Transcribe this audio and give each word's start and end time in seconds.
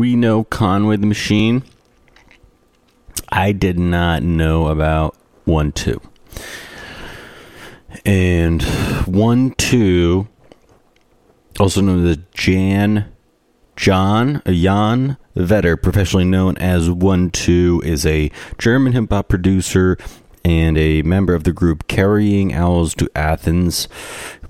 we 0.00 0.16
know 0.16 0.44
Conway 0.44 0.96
the 0.96 1.06
Machine. 1.06 1.62
I 3.28 3.52
did 3.52 3.78
not 3.78 4.22
know 4.22 4.68
about 4.68 5.14
Wun 5.44 5.72
Two. 5.72 6.00
And 8.06 8.64
Wun 9.06 9.50
Two, 9.58 10.26
also 11.58 11.82
known 11.82 12.06
as 12.06 12.16
Jan, 12.32 13.12
John, 13.76 14.36
uh, 14.46 14.52
Jan 14.52 15.18
Vetter, 15.36 15.80
professionally 15.80 16.24
known 16.24 16.56
as 16.56 16.88
Wun 16.88 17.30
Two, 17.30 17.82
is 17.84 18.06
a 18.06 18.32
German 18.56 18.94
hip 18.94 19.10
hop 19.10 19.28
producer 19.28 19.98
and 20.44 20.78
a 20.78 21.02
member 21.02 21.34
of 21.34 21.44
the 21.44 21.52
group 21.52 21.86
Carrying 21.88 22.52
Owls 22.52 22.94
to 22.96 23.10
Athens. 23.14 23.88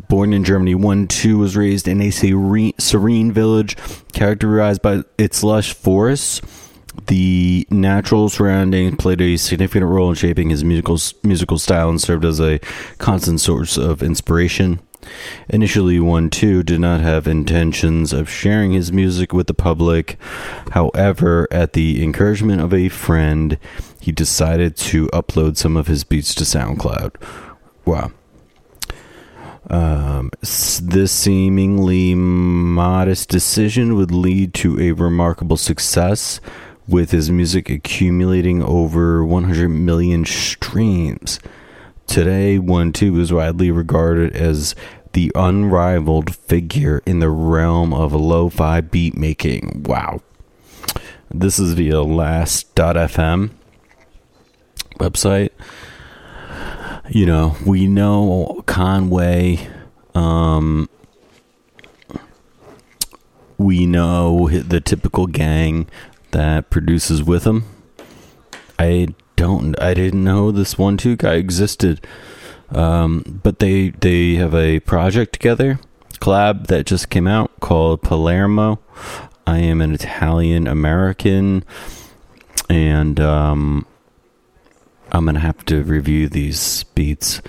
Born 0.08 0.32
in 0.32 0.44
Germany, 0.44 0.74
Wun 0.74 1.06
Two 1.06 1.38
was 1.38 1.56
raised 1.56 1.86
in 1.86 2.00
a 2.00 2.10
serene, 2.10 2.74
serene 2.78 3.32
village 3.32 3.76
characterized 4.12 4.82
by 4.82 5.02
its 5.18 5.42
lush 5.42 5.72
forests. 5.72 6.40
The 7.06 7.66
natural 7.70 8.28
surroundings 8.28 8.96
played 8.96 9.20
a 9.20 9.36
significant 9.36 9.86
role 9.86 10.10
in 10.10 10.16
shaping 10.16 10.50
his 10.50 10.64
musical 10.64 10.98
musical 11.22 11.58
style 11.58 11.88
and 11.88 12.00
served 12.00 12.24
as 12.24 12.40
a 12.40 12.58
constant 12.98 13.40
source 13.40 13.76
of 13.76 14.02
inspiration. 14.02 14.80
Initially, 15.48 15.98
Wun 15.98 16.28
Two 16.28 16.62
did 16.62 16.80
not 16.80 17.00
have 17.00 17.26
intentions 17.26 18.12
of 18.12 18.28
sharing 18.28 18.72
his 18.72 18.92
music 18.92 19.32
with 19.32 19.46
the 19.46 19.54
public. 19.54 20.18
However, 20.72 21.48
at 21.50 21.72
the 21.72 22.02
encouragement 22.02 22.60
of 22.60 22.74
a 22.74 22.88
friend, 22.88 23.58
he 24.00 24.12
decided 24.12 24.76
to 24.76 25.06
upload 25.08 25.56
some 25.56 25.76
of 25.76 25.86
his 25.86 26.04
beats 26.04 26.34
to 26.36 26.44
SoundCloud. 26.44 27.14
Wow. 27.84 28.12
Um, 29.68 30.30
this 30.40 31.12
seemingly 31.12 32.14
modest 32.14 33.28
decision 33.28 33.94
would 33.94 34.10
lead 34.10 34.54
to 34.54 34.80
a 34.80 34.92
remarkable 34.92 35.56
success, 35.56 36.40
with 36.90 37.12
his 37.12 37.30
music 37.30 37.70
accumulating 37.70 38.62
over 38.62 39.24
100 39.24 39.68
million 39.68 40.24
streams. 40.24 41.38
Today, 42.06 42.58
Wun 42.58 42.92
Two 42.92 43.20
is 43.20 43.32
widely 43.32 43.70
regarded 43.70 44.34
as 44.34 44.74
the 45.12 45.30
unrivaled 45.36 46.34
figure 46.34 47.00
in 47.06 47.20
the 47.20 47.30
realm 47.30 47.94
of 47.94 48.12
lo 48.12 48.48
fi 48.48 48.80
beat 48.80 49.16
making. 49.16 49.84
Wow. 49.86 50.20
This 51.30 51.60
is 51.60 51.74
via 51.74 52.02
last.fm 52.02 53.50
website. 55.00 55.50
You 57.08 57.26
know, 57.26 57.56
we 57.66 57.86
know 57.88 58.62
Conway. 58.66 59.68
Um, 60.14 60.88
we 63.58 63.86
know 63.86 64.48
the 64.48 64.80
typical 64.80 65.26
gang 65.26 65.88
that 66.30 66.70
produces 66.70 67.22
with 67.22 67.44
him. 67.46 67.64
I 68.78 69.08
don't. 69.36 69.80
I 69.80 69.94
didn't 69.94 70.22
know 70.22 70.52
this 70.52 70.78
Wun 70.78 70.96
Two 70.96 71.16
guy 71.16 71.34
existed. 71.34 72.06
Um, 72.72 73.40
but 73.42 73.58
they 73.58 73.90
they 73.90 74.36
have 74.36 74.54
a 74.54 74.80
project 74.80 75.32
together, 75.32 75.80
collab 76.20 76.68
that 76.68 76.86
just 76.86 77.10
came 77.10 77.26
out 77.26 77.50
called 77.60 78.02
Palermo. 78.02 78.78
I 79.46 79.58
am 79.58 79.80
an 79.80 79.92
Italian 79.92 80.68
American, 80.68 81.64
and 82.68 83.18
um, 83.18 83.86
I'm 85.12 85.24
gonna 85.24 85.40
have 85.40 85.64
to 85.66 85.82
review 85.82 86.28
these 86.28 86.84
beats 86.94 87.42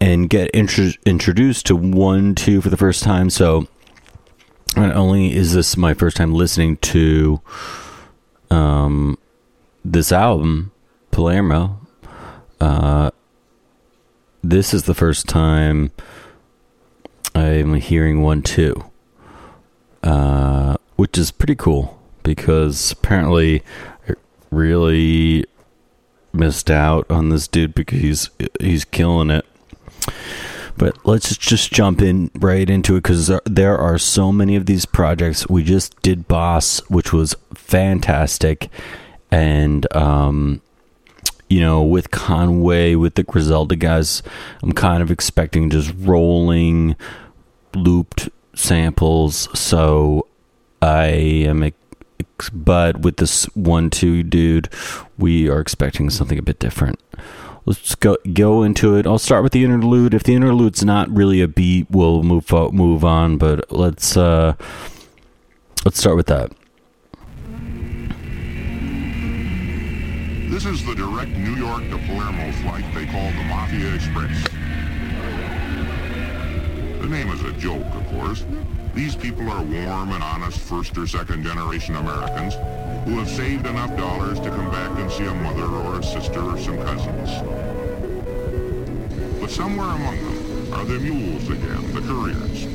and 0.00 0.28
get 0.28 0.50
intro- 0.52 0.92
introduced 1.06 1.66
to 1.66 1.76
Wun 1.76 2.34
Two 2.34 2.60
for 2.60 2.68
the 2.68 2.76
first 2.76 3.02
time. 3.02 3.30
So 3.30 3.66
not 4.76 4.94
only 4.94 5.34
is 5.34 5.54
this 5.54 5.76
my 5.76 5.94
first 5.94 6.16
time 6.16 6.34
listening 6.34 6.76
to 6.78 7.40
um, 8.50 9.18
this 9.84 10.12
album, 10.12 10.72
Palermo, 11.10 11.80
uh, 12.60 13.10
this 14.42 14.74
is 14.74 14.82
the 14.82 14.94
first 14.94 15.28
time 15.28 15.90
I'm 17.34 17.74
hearing 17.74 18.22
Wun 18.22 18.42
Two, 18.42 18.84
uh, 20.02 20.76
which 20.96 21.16
is 21.16 21.30
pretty 21.30 21.54
cool 21.54 21.98
because 22.22 22.92
apparently 22.92 23.62
really 24.50 25.46
missed 26.34 26.70
out 26.70 27.10
on 27.10 27.28
this 27.28 27.48
dude 27.48 27.74
because 27.74 28.00
he's 28.00 28.30
he's 28.60 28.84
killing 28.84 29.30
it. 29.30 29.46
But 30.76 30.98
let's 31.06 31.36
just 31.36 31.72
jump 31.72 32.02
in 32.02 32.30
right 32.34 32.68
into 32.68 32.96
it 32.96 33.02
because 33.02 33.30
there 33.46 33.78
are 33.78 33.96
so 33.96 34.32
many 34.32 34.56
of 34.56 34.66
these 34.66 34.86
projects. 34.86 35.48
We 35.48 35.62
just 35.62 36.00
did 36.02 36.26
Boss, 36.26 36.80
which 36.90 37.12
was 37.12 37.36
fantastic, 37.54 38.68
and 39.30 39.86
um, 39.94 40.60
you 41.48 41.60
know, 41.60 41.82
with 41.82 42.10
Conway, 42.10 42.96
with 42.96 43.14
the 43.14 43.22
Griselda 43.22 43.76
guys, 43.76 44.22
I'm 44.62 44.72
kind 44.72 45.02
of 45.02 45.10
expecting 45.10 45.70
just 45.70 45.94
rolling, 45.98 46.96
looped 47.74 48.28
samples. 48.54 49.48
So 49.58 50.26
I 50.82 51.06
am, 51.06 51.62
but 52.52 53.00
with 53.00 53.16
this 53.16 53.48
Wun 53.56 53.90
Two 53.90 54.22
dude, 54.22 54.68
we 55.18 55.48
are 55.48 55.60
expecting 55.60 56.10
something 56.10 56.38
a 56.38 56.42
bit 56.42 56.58
different 56.58 57.00
let's 57.66 57.94
go 57.94 58.16
go 58.32 58.62
into 58.62 58.96
it. 58.96 59.06
I'll 59.06 59.18
start 59.18 59.42
with 59.42 59.52
the 59.52 59.64
interlude. 59.64 60.14
If 60.14 60.22
the 60.22 60.34
interlude's 60.34 60.84
not 60.84 61.10
really 61.10 61.40
a 61.40 61.48
beat, 61.48 61.90
we'll 61.90 62.22
move 62.22 62.50
move 62.72 63.04
on. 63.04 63.38
But 63.38 63.70
let's 63.72 64.16
uh, 64.16 64.54
let's 65.84 65.98
start 65.98 66.16
with 66.16 66.26
that. 66.26 66.52
This 70.50 70.66
is 70.66 70.84
the 70.86 70.94
direct 70.94 71.30
New 71.30 71.56
York 71.56 71.82
to 71.90 71.98
Palermo 72.06 72.52
flight 72.62 72.84
they 72.94 73.06
call 73.06 73.26
the 73.30 73.44
Mafia 73.44 73.94
Express. 73.94 74.48
The 77.00 77.08
name 77.08 77.28
is 77.30 77.42
a 77.42 77.52
joke, 77.54 77.84
of 77.94 78.06
course. 78.06 78.44
These 78.94 79.16
people 79.16 79.50
are 79.50 79.62
warm 79.62 80.12
and 80.12 80.22
honest 80.22 80.60
first 80.60 80.96
or 80.96 81.06
second 81.08 81.42
generation 81.42 81.96
Americans 81.96 82.54
who 83.04 83.18
have 83.18 83.28
saved 83.28 83.66
enough 83.66 83.96
dollars 83.96 84.38
to 84.38 84.48
come 84.50 84.70
back 84.70 84.96
and 84.98 85.10
see 85.10 85.24
a 85.24 85.34
mother 85.34 85.64
or 85.64 85.98
a 85.98 86.02
sister 86.02 86.40
or 86.40 86.56
some 86.56 86.76
cousins. 86.78 87.28
But 89.40 89.50
somewhere 89.50 89.88
among 89.88 90.16
them 90.16 90.72
are 90.74 90.84
the 90.84 91.00
mules 91.00 91.50
again, 91.50 91.92
the 91.92 92.02
couriers. 92.02 92.68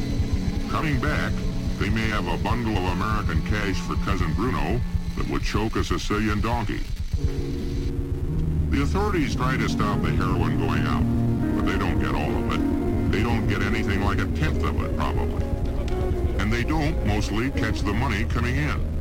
Coming 0.70 1.00
back, 1.00 1.32
they 1.80 1.90
may 1.90 2.10
have 2.10 2.28
a 2.28 2.38
bundle 2.44 2.76
of 2.76 2.84
American 2.84 3.42
cash 3.50 3.78
for 3.80 3.96
Cousin 4.04 4.34
Bruno 4.34 4.82
that 5.18 5.30
would 5.30 5.42
choke 5.42 5.78
a 5.78 5.86
Sicilian 5.86 6.42
donkey. 6.42 6.82
The 8.72 8.82
authorities 8.84 9.36
try 9.38 9.56
to 9.56 9.70
stop 9.70 10.02
the 10.02 10.12
heroin 10.12 10.60
going 10.60 10.86
out, 10.86 11.56
but 11.56 11.66
they 11.66 11.78
don't 11.78 11.98
get 11.98 12.14
all 12.14 12.36
of 12.44 12.54
it. 12.54 13.12
They 13.14 13.24
don't 13.24 13.48
get 13.48 13.62
anything 13.62 14.04
like 14.04 14.20
a 14.20 14.26
tenth 14.26 14.64
of 14.64 14.84
it, 14.84 14.98
probably. 14.98 15.46
And 16.40 16.52
they 16.52 16.64
don't, 16.64 17.06
mostly, 17.06 17.52
catch 17.52 17.82
the 17.82 17.94
money 17.94 18.24
coming 18.26 18.56
in. 18.56 19.00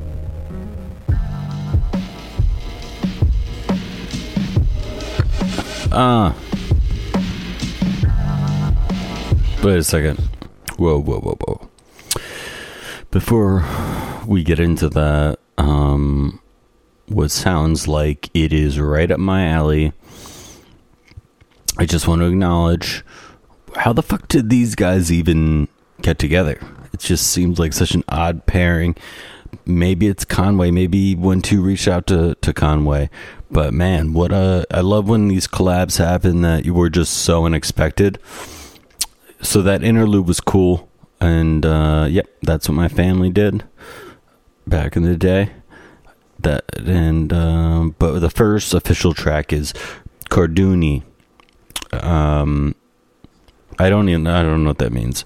Ah. 5.90 6.34
Uh, 6.34 6.34
wait 9.64 9.78
a 9.78 9.84
second. 9.84 10.18
Whoa, 10.76 11.00
whoa, 11.00 11.20
whoa, 11.20 11.38
whoa. 11.46 11.68
Before 13.10 13.64
we 14.26 14.42
get 14.44 14.60
into 14.60 14.88
that, 14.90 15.38
um, 15.56 16.40
what 17.06 17.30
sounds 17.30 17.88
like 17.88 18.28
it 18.34 18.52
is 18.52 18.78
right 18.78 19.10
up 19.10 19.18
my 19.18 19.46
alley, 19.46 19.92
I 21.78 21.86
just 21.86 22.06
want 22.06 22.20
to 22.20 22.26
acknowledge 22.26 23.04
how 23.76 23.92
the 23.92 24.02
fuck 24.02 24.28
did 24.28 24.50
these 24.50 24.74
guys 24.74 25.10
even 25.10 25.68
get 26.02 26.18
together? 26.18 26.60
It 26.92 27.00
just 27.00 27.26
seems 27.28 27.58
like 27.58 27.72
such 27.72 27.94
an 27.94 28.04
odd 28.08 28.46
pairing. 28.46 28.96
Maybe 29.64 30.06
it's 30.06 30.24
Conway. 30.24 30.70
Maybe 30.70 31.14
Wun 31.14 31.42
Two 31.42 31.62
reached 31.62 31.88
out 31.88 32.06
to, 32.08 32.34
to 32.36 32.52
Conway. 32.52 33.08
But 33.50 33.72
man, 33.72 34.12
what 34.12 34.32
a 34.32 34.66
I 34.70 34.80
love 34.80 35.08
when 35.08 35.28
these 35.28 35.46
collabs 35.46 35.98
happen 35.98 36.42
that 36.42 36.64
you 36.64 36.74
were 36.74 36.90
just 36.90 37.14
so 37.14 37.46
unexpected. 37.46 38.18
So 39.40 39.62
that 39.62 39.82
interlude 39.82 40.26
was 40.26 40.40
cool, 40.40 40.88
and 41.20 41.64
uh, 41.64 42.08
yep, 42.10 42.26
that's 42.42 42.68
what 42.68 42.74
my 42.74 42.88
family 42.88 43.30
did 43.30 43.64
back 44.66 44.96
in 44.96 45.02
the 45.02 45.16
day. 45.16 45.52
That 46.40 46.64
and 46.76 47.32
um, 47.32 47.94
but 47.98 48.18
the 48.18 48.30
first 48.30 48.74
official 48.74 49.14
track 49.14 49.52
is 49.52 49.72
Carduni. 50.28 51.04
Um, 51.92 52.74
I 53.78 53.88
don't 53.88 54.08
even 54.08 54.26
I 54.26 54.42
don't 54.42 54.64
know 54.64 54.70
what 54.70 54.78
that 54.78 54.92
means, 54.92 55.24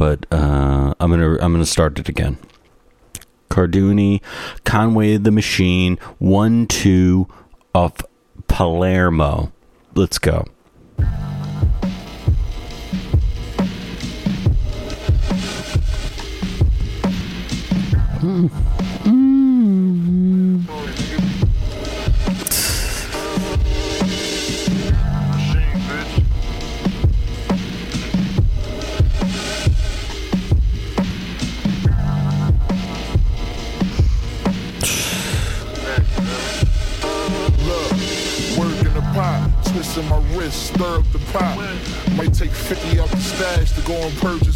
but 0.00 0.24
uh, 0.32 0.94
I'm 0.98 1.10
gonna 1.10 1.32
I'm 1.42 1.52
gonna 1.52 1.66
start 1.66 1.98
it 1.98 2.08
again. 2.08 2.38
Carduni, 3.50 4.22
Conway 4.64 5.18
the 5.18 5.30
Machine, 5.30 5.98
Wun 6.18 6.66
Two 6.66 7.28
of 7.74 7.92
Palermo. 8.48 9.52
Let's 9.94 10.16
go. 10.16 10.46
Hmm. 18.20 18.46
Machine, 19.04 20.89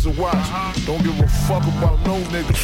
and 0.06 0.16
purchase 0.16 0.18
a 0.18 0.20
watch. 0.20 0.86
Don't 0.86 1.02
give 1.02 1.18
a 1.20 1.28
fuck 1.28 1.62
about 1.62 2.04
no 2.06 2.18
nigga. 2.30 2.54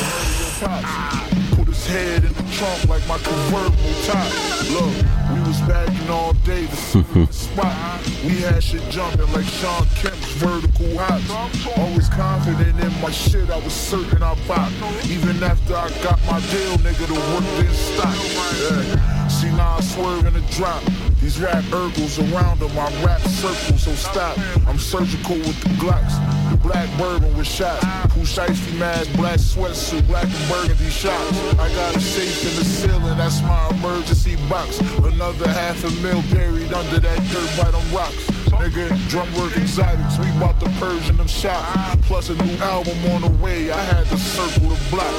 Murder 0.00 0.34
your 0.38 0.68
pops. 0.68 1.56
Put 1.56 1.68
his 1.68 1.86
head 1.86 2.24
in 2.24 2.32
the 2.32 2.42
trunk 2.52 2.88
like 2.88 3.06
my 3.06 3.18
convertible 3.18 3.94
top. 4.04 4.30
Look, 4.70 4.94
we 5.34 5.40
was 5.46 5.60
bagging 5.62 6.08
all 6.10 6.32
day 6.44 6.66
to 6.66 6.76
see 6.76 7.00
the 7.02 7.26
spot. 7.32 8.00
We 8.24 8.40
had 8.40 8.62
shit 8.62 8.82
jumping 8.90 9.30
like 9.32 9.44
Shawn 9.44 9.86
Kemp's 9.96 10.32
vertical 10.34 10.98
hops. 10.98 11.78
Always 11.78 12.08
confident 12.08 12.78
in 12.80 13.00
my 13.00 13.10
shit, 13.10 13.50
I 13.50 13.58
was 13.58 13.72
certain 13.72 14.22
I 14.22 14.34
bought. 14.46 14.72
Even 15.06 15.42
after 15.42 15.74
I 15.74 15.88
got 16.02 16.18
my 16.26 16.40
deal, 16.50 16.76
nigga, 16.78 17.06
the 17.06 17.14
work 17.14 17.44
didn't 17.58 17.74
stop. 17.74 18.14
Yeah. 18.60 19.28
See 19.28 19.50
now 19.50 19.76
I 19.76 19.80
swerve 19.80 20.26
in 20.26 20.34
the 20.34 20.40
drop. 20.52 20.82
These 21.20 21.38
rap 21.38 21.62
ergles 21.64 22.18
around 22.18 22.60
them, 22.60 22.72
I 22.78 23.04
rap 23.04 23.20
circles, 23.20 23.82
so 23.82 23.92
stop. 23.92 24.38
I'm 24.66 24.78
surgical 24.78 25.36
with 25.36 25.60
the 25.62 25.68
Glocks. 25.80 26.29
The 26.70 26.76
black 26.76 26.98
bourbon 26.98 27.36
with 27.36 27.48
shots. 27.48 27.84
Pooh 28.14 28.20
shiesty 28.20 28.78
mask, 28.78 29.12
black 29.16 29.40
sweatsuit, 29.40 30.06
black 30.06 30.24
and 30.24 30.48
burgundy 30.48 30.88
shots. 30.88 31.36
I 31.58 31.68
got 31.74 31.96
a 31.96 32.00
safe 32.00 32.48
in 32.48 32.56
the 32.60 32.64
ceiling, 32.64 33.16
that's 33.18 33.42
my 33.42 33.70
emergency 33.70 34.36
box. 34.48 34.78
Another 34.78 35.48
half 35.48 35.82
a 35.82 35.90
mil 36.00 36.22
buried 36.30 36.72
under 36.72 37.00
that 37.00 37.18
dirt 37.32 37.50
by 37.58 37.72
them 37.72 37.92
rocks. 37.92 38.24
Nigga, 38.60 39.08
drum 39.08 39.34
work 39.34 39.56
exotics, 39.56 40.16
we 40.18 40.30
bout 40.38 40.60
to 40.60 40.70
purge 40.78 41.10
in 41.10 41.16
them 41.16 41.26
shots. 41.26 42.06
Plus 42.06 42.28
a 42.28 42.34
new 42.36 42.56
album 42.58 42.96
on 43.10 43.22
the 43.22 43.42
way, 43.42 43.72
I 43.72 43.80
had 43.80 44.06
to 44.06 44.16
circle 44.16 44.68
the 44.68 44.90
block. 44.90 45.12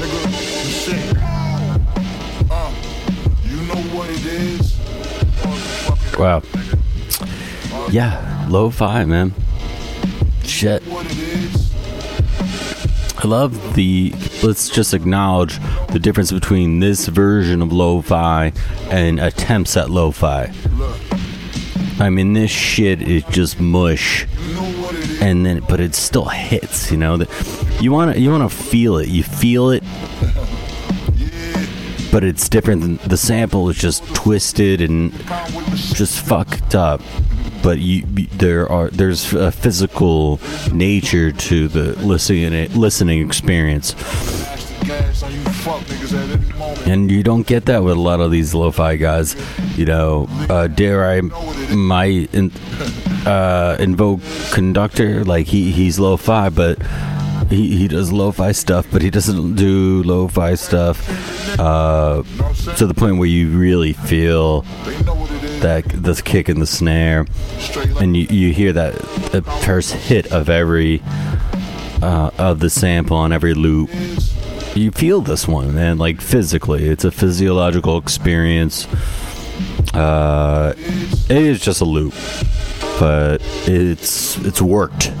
Nigga, 0.00 0.24
machine. 0.26 1.16
Uh, 2.50 2.72
you 3.44 3.62
know 3.68 3.80
what 3.96 4.10
it 4.10 4.26
is? 4.26 4.76
Wow. 6.18 6.42
Yeah, 7.92 8.46
lo-fi, 8.48 9.04
man. 9.04 9.32
Shit. 10.46 10.82
I 13.18 13.26
love 13.26 13.74
the. 13.74 14.14
Let's 14.42 14.68
just 14.68 14.94
acknowledge 14.94 15.58
the 15.88 15.98
difference 15.98 16.32
between 16.32 16.78
this 16.80 17.08
version 17.08 17.62
of 17.62 17.72
lo-fi 17.72 18.52
and 18.90 19.18
attempts 19.18 19.76
at 19.76 19.90
lo-fi. 19.90 20.52
I 21.98 22.10
mean, 22.10 22.34
this 22.34 22.50
shit 22.50 23.02
is 23.02 23.24
just 23.24 23.58
mush, 23.58 24.26
and 25.20 25.44
then 25.44 25.60
but 25.68 25.80
it 25.80 25.94
still 25.94 26.26
hits. 26.26 26.90
You 26.90 26.98
know 26.98 27.16
that 27.16 27.82
you 27.82 27.90
want 27.90 28.14
to 28.14 28.20
you 28.20 28.30
want 28.30 28.50
to 28.50 28.56
feel 28.56 28.98
it. 28.98 29.08
You 29.08 29.22
feel 29.24 29.70
it, 29.70 29.82
but 32.12 32.22
it's 32.22 32.48
different. 32.48 33.00
The 33.02 33.16
sample 33.16 33.68
is 33.68 33.76
just 33.76 34.06
twisted 34.14 34.80
and 34.80 35.12
just 35.94 36.20
fucked 36.20 36.74
up. 36.74 37.00
But 37.66 37.80
you, 37.80 38.02
there 38.38 38.70
are 38.70 38.90
there's 38.90 39.32
a 39.32 39.50
physical 39.50 40.38
nature 40.72 41.32
to 41.32 41.66
the 41.66 41.98
listening 41.98 42.72
listening 42.78 43.26
experience. 43.26 43.96
And 46.86 47.10
you 47.10 47.24
don't 47.24 47.44
get 47.44 47.64
that 47.64 47.82
with 47.82 47.96
a 47.96 48.00
lot 48.00 48.20
of 48.20 48.30
these 48.30 48.54
lo-fi 48.54 48.94
guys 48.94 49.34
you 49.76 49.84
know 49.84 50.26
uh, 50.48 50.68
dare 50.68 51.10
i 51.10 51.20
might 51.74 52.32
in, 52.34 52.50
uh, 53.26 53.76
invoke 53.78 54.20
conductor 54.52 55.24
like 55.24 55.46
he, 55.46 55.70
he's 55.72 55.98
lo-fi 55.98 56.48
but 56.48 56.80
he, 57.50 57.76
he 57.76 57.88
does 57.88 58.12
lo-fi 58.12 58.52
stuff 58.52 58.86
but 58.90 59.02
he 59.02 59.10
doesn't 59.10 59.54
do 59.56 60.02
lo-fi 60.04 60.54
stuff 60.54 61.58
uh, 61.60 62.22
to 62.76 62.86
the 62.86 62.94
point 62.94 63.18
where 63.18 63.28
you 63.28 63.48
really 63.56 63.92
feel 63.92 64.62
They 65.60 65.68
know 65.68 65.82
what 65.82 65.94
it 65.94 65.96
is. 65.96 66.02
that 66.04 66.16
the 66.16 66.22
kick 66.22 66.48
and 66.48 66.60
the 66.62 66.66
snare. 66.66 67.26
And 68.00 68.16
you, 68.16 68.26
you 68.30 68.52
hear 68.52 68.72
that 68.72 68.94
the 69.32 69.42
first 69.64 69.92
hit 69.92 70.32
of 70.32 70.48
every 70.48 71.02
uh, 72.02 72.30
of 72.38 72.60
the 72.60 72.70
sample 72.70 73.16
on 73.16 73.32
every 73.32 73.54
loop. 73.54 73.90
You 74.74 74.90
feel 74.90 75.20
this 75.22 75.48
one 75.48 75.74
man 75.74 75.98
like 75.98 76.20
physically. 76.20 76.88
It's 76.88 77.04
a 77.04 77.10
physiological 77.10 77.98
experience. 77.98 78.86
Uh 79.94 80.74
it 80.76 81.30
is 81.30 81.60
just 81.60 81.80
a 81.80 81.84
loop 81.84 82.14
but 82.98 83.40
it's 83.66 84.36
it's 84.38 84.60
worked. 84.62 85.12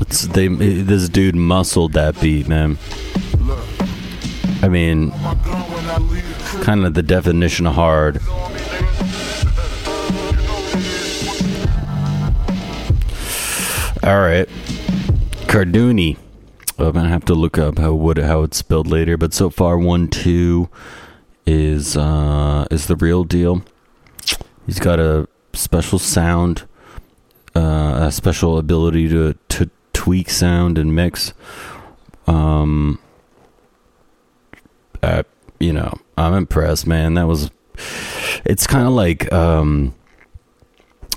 It's 0.00 0.26
they 0.28 0.48
this 0.48 1.08
dude 1.08 1.34
muscled 1.34 1.92
that 1.94 2.20
beat 2.20 2.48
man. 2.48 2.78
I 4.62 4.68
mean 4.68 5.08
my 5.08 5.34
gun 5.44 5.70
when 5.72 5.86
I 5.86 5.98
leave 5.98 6.28
the 6.28 6.44
crib. 6.44 6.64
kind 6.64 6.84
of 6.84 6.94
the 6.94 7.02
definition 7.02 7.66
of 7.66 7.74
hard 7.74 8.20
all 14.08 14.20
right. 14.20 14.48
Carduni 15.48 16.16
i'm 16.78 16.92
gonna 16.92 17.10
have 17.10 17.26
to 17.26 17.34
look 17.34 17.58
up 17.58 17.78
how 17.78 17.92
what 17.92 18.16
how 18.16 18.42
it's 18.42 18.56
spelled 18.56 18.86
later 18.86 19.18
but 19.18 19.34
so 19.34 19.50
far 19.50 19.76
Wun 19.76 20.08
Two 20.08 20.70
is 21.46 21.94
uh 21.94 22.64
is 22.70 22.86
the 22.86 22.96
real 22.96 23.24
deal. 23.24 23.62
He's 24.64 24.78
got 24.78 24.98
a 24.98 25.28
special 25.52 25.98
sound 25.98 26.66
uh 27.54 28.06
a 28.06 28.10
special 28.10 28.56
ability 28.56 29.10
to 29.10 29.34
to 29.50 29.68
tweak 29.92 30.30
sound 30.30 30.78
and 30.78 30.94
mix 30.94 31.34
um 32.26 32.98
uh, 35.02 35.22
you 35.60 35.74
know 35.74 35.92
i'm 36.16 36.32
impressed 36.32 36.86
man. 36.86 37.12
That 37.12 37.26
was 37.26 37.50
it's 38.46 38.66
kind 38.66 38.86
of 38.86 38.94
like 38.94 39.30
um 39.34 39.94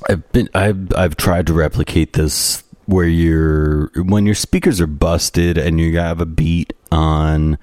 i've 0.10 0.30
been 0.34 0.50
i've 0.54 0.94
i've 0.96 1.16
tried 1.16 1.48
to 1.48 1.54
replicate 1.54 2.14
this 2.14 2.64
where 2.92 3.08
you're 3.08 3.90
when 3.96 4.26
your 4.26 4.36
speakers 4.36 4.82
are 4.82 4.88
busted 4.88 5.58
and 5.58 5.80
you 5.80 5.98
have 5.98 6.20
a 6.20 6.26
beat 6.26 6.74
on 6.92 7.58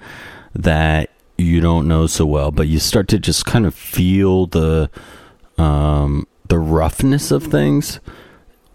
that 0.55 1.11
you 1.37 1.61
don't 1.61 1.87
know 1.87 2.07
so 2.07 2.25
well 2.25 2.51
but 2.51 2.67
you 2.67 2.79
start 2.79 3.07
to 3.07 3.19
just 3.19 3.45
kind 3.45 3.65
of 3.65 3.75
feel 3.75 4.47
the 4.47 4.89
um 5.57 6.27
the 6.47 6.57
roughness 6.57 7.29
of 7.29 7.43
things 7.43 7.99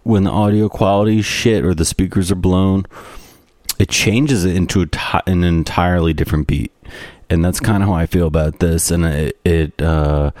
when 0.03 0.23
the 0.23 0.31
audio 0.31 0.69
quality 0.69 1.19
is 1.19 1.25
shit 1.25 1.65
or 1.65 1.73
the 1.73 1.85
speakers 1.85 2.31
are 2.31 2.35
blown 2.35 2.85
it 3.77 3.89
changes 3.89 4.45
it 4.45 4.55
into 4.55 4.87
an 5.27 5.43
entirely 5.43 6.13
different 6.13 6.47
beat. 6.47 6.71
And 7.29 7.43
that's 7.43 7.59
kind 7.59 7.83
of 7.83 7.89
how 7.89 7.95
i 7.95 8.05
feel 8.05 8.27
about 8.27 8.59
this 8.59 8.91
and 8.91 9.03
it, 9.03 9.37
it 9.43 9.81
uh 9.81 10.31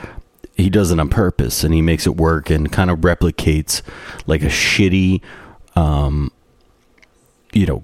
he 0.55 0.69
does 0.69 0.91
it 0.91 0.99
on 0.99 1.09
purpose 1.09 1.63
and 1.63 1.73
he 1.73 1.81
makes 1.81 2.07
it 2.07 2.15
work 2.15 2.49
and 2.49 2.71
kind 2.71 2.89
of 2.89 2.99
replicates 2.99 3.81
like 4.27 4.43
a 4.43 4.47
shitty 4.47 5.21
um 5.75 6.31
you 7.53 7.65
know 7.65 7.83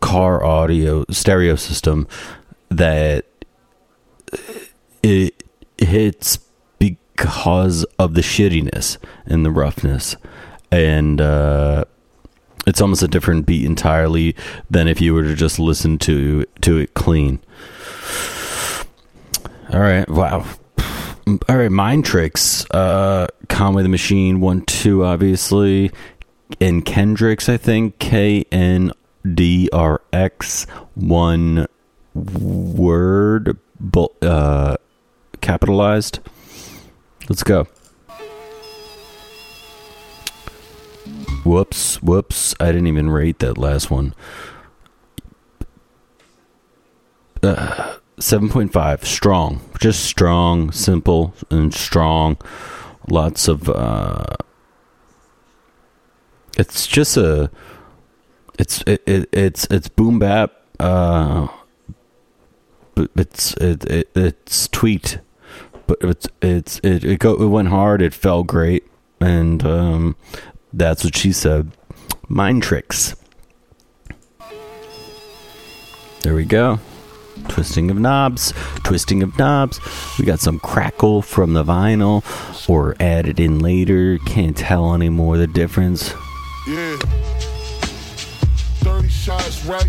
car 0.00 0.44
audio 0.44 1.04
stereo 1.10 1.56
system 1.56 2.06
that 2.70 3.26
it 5.02 5.42
hits 5.78 6.38
because 6.78 7.84
of 7.98 8.14
the 8.14 8.20
shittiness 8.20 8.96
and 9.26 9.44
the 9.44 9.50
roughness. 9.50 10.16
And 10.70 11.20
uh 11.20 11.84
it's 12.66 12.80
almost 12.80 13.02
a 13.02 13.08
different 13.08 13.46
beat 13.46 13.64
entirely 13.64 14.36
than 14.68 14.86
if 14.86 15.00
you 15.00 15.14
were 15.14 15.24
to 15.24 15.34
just 15.34 15.58
listen 15.58 15.98
to 15.98 16.44
to 16.62 16.78
it 16.78 16.94
clean. 16.94 17.40
All 19.72 19.80
right. 19.80 20.08
Wow. 20.08 20.46
All 21.48 21.56
right. 21.56 21.70
Mind 21.70 22.04
tricks 22.04 22.64
uh 22.70 23.26
conway 23.48 23.82
the 23.82 23.88
machine 23.88 24.40
Wun 24.40 24.62
Two 24.62 25.04
obviously 25.04 25.90
and 26.60 26.84
kendricks 26.84 27.48
i 27.48 27.56
think. 27.56 27.98
K 27.98 28.44
n 28.50 28.92
d 29.34 29.68
r 29.72 30.00
x 30.12 30.66
one 30.94 31.66
word 32.14 33.56
uh 34.22 34.76
capitalized. 35.40 36.20
Let's 37.28 37.42
go. 37.42 37.66
Whoops 41.44 42.02
whoops. 42.02 42.54
I 42.60 42.66
didn't 42.66 42.88
even 42.88 43.08
rate 43.10 43.38
that 43.38 43.56
last 43.58 43.90
one. 43.90 44.14
Uh 47.42 47.96
7.5 48.18 49.04
strong. 49.06 49.62
Just 49.78 50.04
strong 50.04 50.72
simple 50.72 51.32
and 51.50 51.72
strong. 51.72 52.36
Lots 53.08 53.48
of 53.48 53.68
uh 53.70 54.36
it's 56.58 56.86
just 56.86 57.16
a 57.16 57.50
it's 58.58 58.82
it, 58.86 59.02
it 59.06 59.28
it's 59.32 59.66
it's 59.70 59.88
boom 59.88 60.18
bap 60.18 60.52
uh 60.78 61.48
it's 63.16 63.54
it, 63.54 63.84
it 63.84 64.10
it's 64.14 64.68
tweaked, 64.68 65.20
but 65.86 65.98
it's 66.02 66.28
it's 66.42 66.80
it 66.82 67.04
it 67.04 67.18
go 67.18 67.34
it 67.34 67.46
went 67.46 67.68
hard. 67.68 68.02
It 68.02 68.14
felt 68.14 68.46
great, 68.46 68.86
and 69.20 69.64
um, 69.64 70.16
that's 70.72 71.04
what 71.04 71.16
she 71.16 71.32
said. 71.32 71.70
Mind 72.28 72.62
tricks. 72.62 73.16
There 76.22 76.34
we 76.34 76.44
go. 76.44 76.78
Twisting 77.48 77.90
of 77.90 77.98
knobs, 77.98 78.52
twisting 78.84 79.22
of 79.22 79.38
knobs. 79.38 79.80
We 80.18 80.26
got 80.26 80.40
some 80.40 80.60
crackle 80.60 81.22
from 81.22 81.54
the 81.54 81.64
vinyl, 81.64 82.22
or 82.68 82.94
added 83.00 83.40
in 83.40 83.58
later. 83.58 84.18
Can't 84.26 84.56
tell 84.56 84.94
anymore 84.94 85.38
the 85.38 85.46
difference. 85.46 86.14
Yeah. 86.70 86.96
30 88.84 89.08
shots, 89.08 89.64
right 89.64 89.82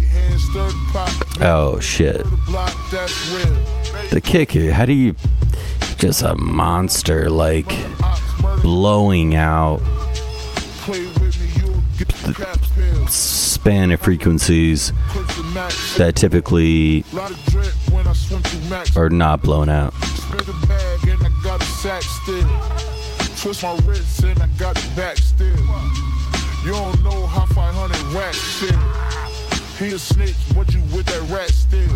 the 0.54 0.76
pot. 0.92 1.42
Oh 1.42 1.80
shit. 1.80 2.18
The 2.18 2.40
block, 2.48 2.76
that's 2.90 3.30
real. 3.30 4.10
The 4.10 4.20
kick, 4.20 4.54
how 4.54 4.86
do 4.86 4.94
you 4.94 5.16
just 5.98 6.24
a 6.24 6.36
monster 6.36 7.30
like 7.30 7.72
blowing 8.64 9.36
out 9.36 9.80
play 10.82 11.06
with 11.06 11.40
me, 11.40 11.62
you'll 11.62 11.82
get 12.00 12.08
the 12.08 13.06
span 13.08 13.92
of 13.92 14.00
frequencies 14.02 14.92
Put 15.10 15.28
the 15.28 15.44
max. 15.54 15.96
that 15.98 16.16
typically 16.16 17.06
Lot 17.14 17.30
of 17.30 17.46
drip 17.46 17.74
when 17.92 18.08
I 18.08 18.14
swim 18.14 18.42
through 18.42 18.70
max. 18.70 18.98
are 18.98 19.12
not 19.12 19.44
blown 19.44 19.70
out. 19.70 19.94
Spin 19.94 20.38
the 20.40 20.68
bag 20.68 21.08
and 21.08 21.24
I 21.24 21.44
got 21.44 21.62
a 21.62 21.66
sack 21.66 22.02
still. 22.02 22.50
Twist 23.38 23.62
my 23.62 24.30
and 24.32 24.42
I 24.42 24.48
got 24.58 24.76
the 24.76 24.96
back 24.96 25.18
still. 25.18 26.11
You 26.64 26.74
don't 26.74 27.04
know 27.04 27.26
how 27.26 27.46
500 27.48 27.98
racks 28.14 28.60
feel. 28.60 28.78
He 29.80 29.96
a 29.96 30.00
snitch, 30.00 30.36
but 30.54 30.72
you 30.74 30.82
with 30.96 31.08
that 31.08 31.28
rat 31.30 31.50
still. 31.50 31.88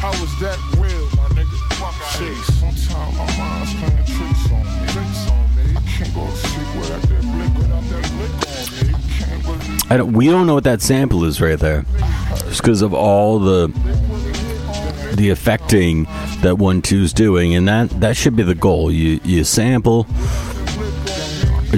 How 0.00 0.12
is 0.12 0.40
that 0.40 0.56
real, 0.78 1.04
my 1.16 1.28
nigga? 1.36 1.68
Shit, 2.16 2.36
sometimes 2.54 3.18
my 3.18 3.38
mind's 3.38 3.74
playing 3.74 4.06
tricks 4.06 4.50
on 4.50 4.64
me. 4.64 4.88
Tricks 4.92 5.30
on 5.30 5.56
me. 5.56 5.76
I 5.76 5.80
can't 5.82 6.14
go 6.14 6.24
to 6.24 6.36
sleep 6.36 6.76
without 6.76 7.02
that 7.02 7.22
blick, 7.22 7.52
without 7.58 7.82
that 7.82 8.04
blick 8.16 9.48
on 9.48 9.68
me. 9.68 9.78
I 9.90 9.96
don't, 9.98 10.12
we 10.12 10.26
don't 10.28 10.46
know 10.46 10.54
what 10.54 10.64
that 10.64 10.80
sample 10.80 11.24
is 11.24 11.40
right 11.40 11.58
there, 11.58 11.84
just 12.46 12.62
because 12.62 12.80
of 12.80 12.94
all 12.94 13.38
the 13.38 13.68
the 15.14 15.30
affecting 15.30 16.04
that 16.42 16.56
Wun 16.58 16.80
Two's 16.80 17.12
doing, 17.12 17.54
and 17.54 17.68
that 17.68 17.90
that 18.00 18.16
should 18.16 18.36
be 18.36 18.42
the 18.42 18.54
goal. 18.54 18.90
You 18.90 19.20
you 19.24 19.44
sample, 19.44 20.06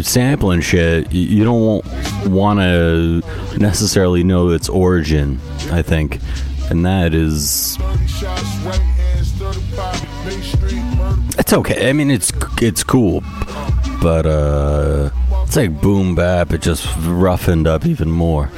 sampling 0.03 0.61
shit. 0.61 1.13
You, 1.13 1.45
don't 1.45 1.85
want 2.27 2.61
to 2.61 3.23
necessarily 3.59 4.25
know 4.25 4.51
its 4.51 4.69
origin. 4.69 5.41
I 5.71 5.83
think, 5.83 6.21
and 6.71 6.85
that 6.87 7.15
is 7.15 7.77
30 7.77 8.07
shots, 8.07 8.43
right 8.65 8.79
hands, 8.79 9.33
35, 9.33 10.27
Main 10.27 10.43
Street, 10.43 10.83
murder. 10.97 11.23
it's 11.39 11.53
okay. 11.53 11.89
I 11.89 11.93
mean, 11.93 12.11
it's 12.11 12.33
it's 12.61 12.85
cool, 12.85 13.23
but 14.03 14.27
uh, 14.27 15.11
it's 15.45 15.57
like 15.57 15.81
boom 15.81 16.15
bap. 16.15 16.53
It 16.53 16.63
just 16.63 16.87
roughened 17.01 17.67
up 17.67 17.87
even 17.87 18.11
more. 18.11 18.51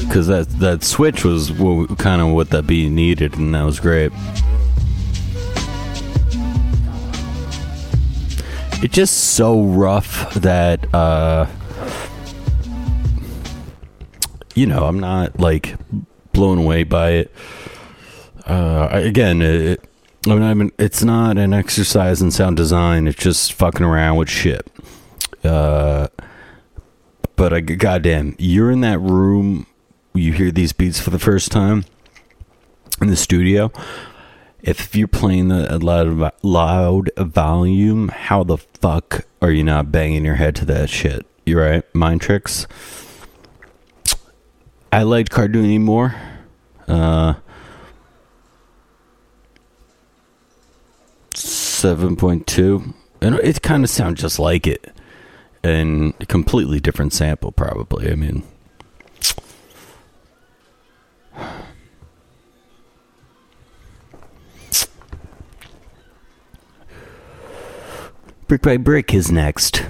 Because 0.00 0.26
that 0.28 0.48
that 0.60 0.82
switch 0.84 1.24
was 1.24 1.50
kind 1.98 2.22
of 2.22 2.28
what 2.28 2.50
that 2.50 2.66
beat 2.66 2.90
needed, 2.90 3.36
and 3.36 3.54
that 3.54 3.62
was 3.64 3.78
great. 3.78 4.10
It's 8.80 8.94
just 8.94 9.34
so 9.34 9.62
rough 9.64 10.32
that 10.34 10.94
uh, 10.94 11.46
you 14.54 14.66
know 14.66 14.84
I'm 14.84 15.00
not 15.00 15.40
like 15.40 15.74
blown 16.32 16.58
away 16.58 16.84
by 16.84 17.10
it. 17.10 17.32
Uh, 18.46 18.88
again, 18.92 19.42
it, 19.42 19.82
I 20.26 20.34
mean, 20.34 20.42
I 20.42 20.54
mean, 20.54 20.72
it's 20.78 21.02
not 21.02 21.38
an 21.38 21.52
exercise 21.52 22.22
in 22.22 22.30
sound 22.30 22.56
design. 22.56 23.08
It's 23.08 23.18
just 23.18 23.52
fucking 23.52 23.84
around 23.84 24.16
with 24.16 24.30
shit. 24.30 24.66
Uh, 25.42 26.06
but 27.34 27.52
I, 27.52 27.60
goddamn, 27.60 28.36
you're 28.38 28.70
in 28.70 28.80
that 28.82 29.00
room. 29.00 29.66
You 30.14 30.32
hear 30.32 30.52
these 30.52 30.72
beats 30.72 31.00
for 31.00 31.10
the 31.10 31.18
first 31.18 31.50
time 31.50 31.84
in 33.00 33.08
the 33.08 33.16
studio. 33.16 33.72
If 34.62 34.96
you're 34.96 35.08
playing 35.08 35.52
at 35.52 35.82
loud, 35.82 36.32
loud 36.42 37.10
volume, 37.16 38.08
how 38.08 38.42
the 38.42 38.58
fuck 38.58 39.26
are 39.40 39.50
you 39.50 39.62
not 39.62 39.92
banging 39.92 40.24
your 40.24 40.34
head 40.34 40.56
to 40.56 40.64
that 40.66 40.90
shit? 40.90 41.24
You're 41.46 41.62
right? 41.62 41.94
Mind 41.94 42.20
tricks. 42.20 42.66
I 44.92 45.02
liked 45.02 45.30
Carduni 45.30 45.80
more. 45.80 46.14
Uh, 46.88 47.34
seven 51.34 52.16
point 52.16 52.46
two, 52.46 52.94
and 53.20 53.36
it 53.36 53.62
kind 53.62 53.84
of 53.84 53.90
sounds 53.90 54.20
just 54.20 54.38
like 54.38 54.66
it, 54.66 54.92
and 55.62 56.14
a 56.20 56.26
completely 56.26 56.80
different 56.80 57.12
sample, 57.12 57.52
probably. 57.52 58.10
I 58.10 58.14
mean. 58.14 58.42
Brick 68.48 68.62
by 68.62 68.78
Brick 68.78 69.12
is 69.12 69.30
next. 69.30 69.84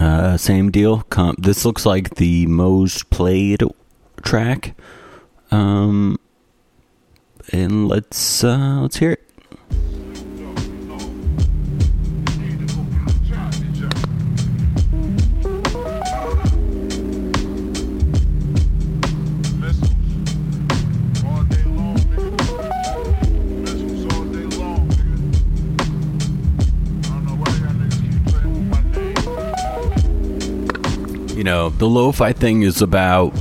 Uh, 0.00 0.38
same 0.38 0.70
deal. 0.70 1.02
Com- 1.02 1.36
this 1.38 1.66
looks 1.66 1.84
like 1.84 2.14
the 2.14 2.46
most 2.46 3.10
played 3.10 3.62
track. 4.22 4.74
Um, 5.50 6.18
and 7.52 7.88
let's 7.88 8.42
uh, 8.42 8.80
let's 8.80 8.96
hear 8.96 9.12
it. 9.12 9.27
The 31.78 31.88
lo-fi 31.88 32.32
thing 32.32 32.62
is 32.62 32.82
about 32.82 33.32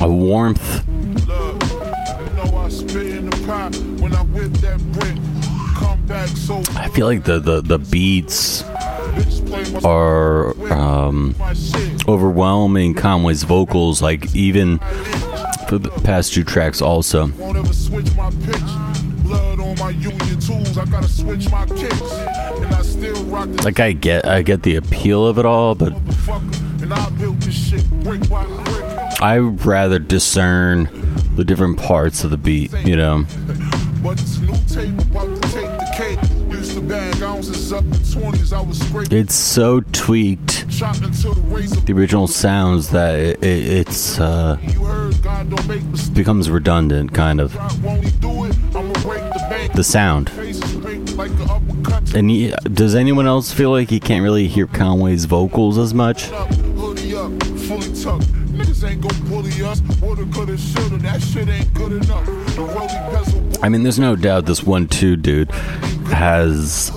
a 0.00 0.08
warmth. 0.08 0.84
I 6.76 6.88
feel 6.92 7.06
like 7.06 7.24
the 7.24 7.40
the, 7.40 7.60
the 7.62 7.78
beats 7.78 8.62
are 9.84 10.72
um, 10.72 11.34
overwhelming 12.06 12.94
Conway's 12.94 13.44
vocals. 13.44 14.02
Like 14.02 14.34
even 14.34 14.78
for 15.68 15.78
the 15.78 15.90
past 16.04 16.34
two 16.34 16.44
tracks, 16.44 16.82
also. 16.82 17.26
Like 23.64 23.80
I 23.80 23.92
get 23.92 24.26
I 24.26 24.42
get 24.42 24.62
the 24.62 24.76
appeal 24.76 25.26
of 25.26 25.38
it 25.38 25.46
all, 25.46 25.74
but 25.74 25.94
I 26.92 27.10
built 27.10 27.40
this 27.40 27.54
shit 27.70 27.88
brick 28.02 28.28
by 28.28 28.44
brick. 28.46 29.22
I 29.22 29.38
rather 29.38 29.98
discern 29.98 30.88
the 31.34 31.44
different 31.44 31.78
parts 31.78 32.24
of 32.24 32.30
the 32.30 32.36
beat. 32.36 32.72
You 32.86 32.96
know. 32.96 33.24
It's 34.04 34.38
new 34.38 34.54
tape 34.68 34.98
about 35.10 35.42
to 35.42 35.48
take 35.50 35.66
the 35.66 35.92
cake. 35.96 36.18
Used 36.50 36.74
to 36.74 36.80
bag 36.80 37.20
ounces 37.22 37.72
up 37.72 37.84
in 37.84 37.90
20s. 37.90 38.52
I 38.52 38.60
was 38.60 38.78
scraping. 38.78 39.18
It's 39.18 39.34
so 39.34 39.80
tweaked 39.92 40.58
the 40.78 41.92
original 41.96 42.28
sounds 42.28 42.90
that 42.90 43.18
it, 43.18 43.42
it, 43.42 43.66
it's 43.66 44.20
uh, 44.20 44.56
You 44.62 44.84
heard 44.84 45.20
God 45.22 45.50
don't 45.50 45.66
make 45.66 45.82
mistakes. 45.82 46.10
becomes 46.10 46.48
redundant, 46.48 47.12
kind 47.12 47.40
of 47.40 47.56
Rock, 47.56 47.72
won't 47.82 48.04
he 48.04 48.10
do 48.20 48.44
it? 48.44 48.56
I'ma 48.74 48.92
break 49.02 49.72
the 49.72 49.82
sound. 49.82 50.30
Faces 50.30 50.76
pink 50.84 51.16
like 51.16 51.30
an 51.32 51.50
uppercut. 51.50 52.14
And 52.14 52.30
he, 52.30 52.54
does 52.72 52.94
anyone 52.94 53.26
else 53.26 53.52
feel 53.52 53.70
like 53.70 53.90
you 53.90 53.98
can't 53.98 54.22
really 54.22 54.46
hear 54.46 54.66
Conway's 54.68 55.24
vocals 55.24 55.78
as 55.78 55.92
much? 55.92 56.30
I 63.60 63.68
mean, 63.68 63.82
there's 63.82 63.98
no 63.98 64.14
doubt 64.14 64.46
this 64.46 64.62
Wun 64.62 64.86
Two 64.86 65.16
dude 65.16 65.50
has 66.10 66.92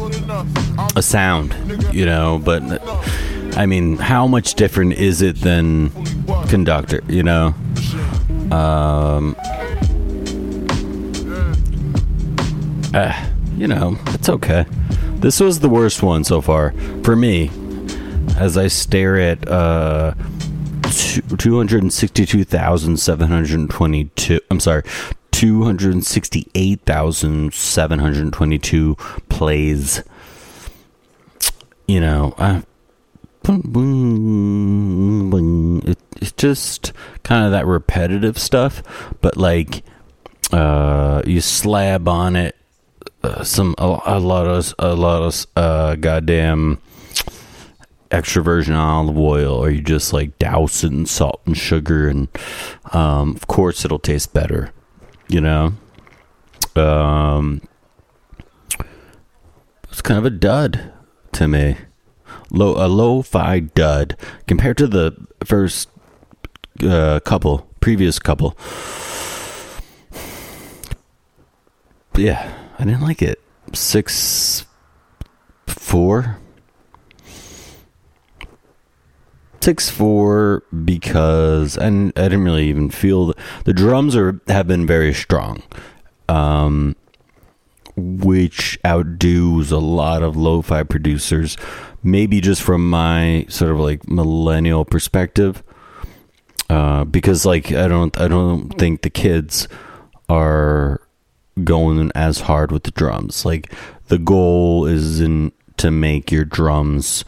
a 0.96 1.02
sound, 1.02 1.56
you 1.92 2.06
know, 2.06 2.40
but 2.44 2.62
I 3.58 3.66
mean, 3.66 3.98
how 3.98 4.28
much 4.28 4.54
different 4.54 4.94
is 4.94 5.22
it 5.22 5.38
than 5.38 5.90
Conductor, 6.50 7.02
you 7.08 7.24
know? 7.24 7.56
Um, 8.52 9.36
uh, 12.94 13.30
you 13.58 13.68
know, 13.68 13.98
it's 14.10 14.30
okay. 14.30 14.66
This 15.16 15.40
was 15.40 15.62
the 15.62 15.70
worst 15.70 16.04
one 16.04 16.24
so 16.24 16.42
far 16.42 16.74
for 17.04 17.16
me. 17.16 17.50
As 18.38 18.58
I 18.58 18.68
stare 18.68 19.18
at 19.18 19.48
uh, 19.48 20.14
two 20.92 21.58
hundred 21.58 21.92
sixty-two 21.92 22.44
thousand 22.44 22.98
seven 22.98 23.30
hundred 23.30 23.70
twenty-two. 23.70 24.40
I'm 24.50 24.60
sorry, 24.60 24.84
two 25.32 25.64
hundred 25.64 26.04
sixty-eight 26.04 26.82
thousand 26.86 27.54
seven 27.54 28.00
hundred 28.00 28.32
twenty-two 28.34 28.96
plays. 29.30 30.04
You 31.88 32.00
know, 32.00 32.34
I, 32.38 32.64
it, 35.86 36.00
it's 36.22 36.32
just 36.34 36.94
kind 37.24 37.46
of 37.46 37.52
that 37.52 37.66
repetitive 37.66 38.38
stuff, 38.38 38.84
but 39.22 39.36
like 39.36 39.84
uh, 40.52 41.22
you 41.26 41.42
slab 41.42 42.08
on 42.08 42.36
it 42.36 42.56
uh, 43.24 43.44
some 43.44 43.76
a, 43.78 44.00
a 44.06 44.20
lot 44.20 44.48
of 44.48 44.74
a 44.80 44.94
lot 44.94 45.22
of 45.24 45.48
uh, 45.56 45.96
goddamn 45.96 46.80
extra 48.12 48.44
virgin 48.44 48.76
olive 48.76 49.18
oil 49.18 49.54
or 49.56 49.70
you 49.70 49.82
just 49.82 50.14
like 50.14 50.38
douse 50.38 50.84
it 50.84 50.92
in 50.92 51.06
salt 51.06 51.42
and 51.46 51.58
sugar 51.58 52.08
and 52.08 52.28
um, 52.92 53.36
of 53.36 53.48
course 53.48 53.86
it'll 53.86 54.00
taste 54.00 54.34
better 54.34 54.72
you 55.32 55.40
know? 55.40 55.74
Um, 56.76 57.62
it's 59.90 60.02
kind 60.02 60.18
of 60.18 60.26
a 60.26 60.30
dud 60.30 60.92
to 61.34 61.48
me. 61.48 61.78
Low 62.52 62.76
a 62.76 62.88
lo-fi 62.88 63.60
dud 63.62 64.18
compared 64.46 64.78
to 64.78 64.88
the 64.88 65.16
first 65.44 65.90
uh, 66.84 67.22
couple 67.22 67.70
previous 67.80 68.20
couple. 68.20 68.58
Yeah 72.16 72.54
i 72.78 72.84
didn't 72.84 73.02
like 73.02 73.22
it. 73.22 73.42
Six 73.74 74.66
four 75.68 76.40
six 79.62 79.90
four 79.90 80.64
because 80.84 81.78
and 81.78 82.12
I 82.18 82.24
didn't 82.24 82.44
really 82.44 82.68
even 82.68 82.90
feel 82.90 83.28
the, 83.28 83.36
the 83.66 83.74
drums 83.74 84.16
are 84.16 84.40
have 84.48 84.68
been 84.68 84.86
very 84.88 85.14
strong, 85.14 85.64
um, 86.28 86.96
which 87.96 88.80
outdoes 88.84 89.72
a 89.72 89.80
lot 89.80 90.24
of 90.24 90.36
lo-fi 90.36 90.84
producers. 90.84 91.58
Maybe 92.04 92.42
just 92.42 92.64
from 92.64 92.90
my 92.90 93.46
sort 93.50 93.72
of 93.72 93.80
like 93.80 94.10
millennial 94.10 94.86
perspective, 94.86 95.64
uh, 96.70 97.04
because 97.06 97.46
like 97.46 97.72
I 97.72 97.88
don't 97.88 98.20
I 98.20 98.28
don't 98.28 98.70
think 98.80 99.02
the 99.04 99.10
kids 99.10 99.68
are 100.30 101.02
going 101.64 102.12
as 102.16 102.42
hard 102.42 102.72
with 102.72 102.84
the 102.84 102.92
drums. 102.92 103.46
Like 103.46 103.72
the 104.08 104.18
goal 104.18 104.86
isn't 104.86 105.54
to 105.78 105.92
make 105.92 106.32
your 106.32 106.46
drums 106.46 107.24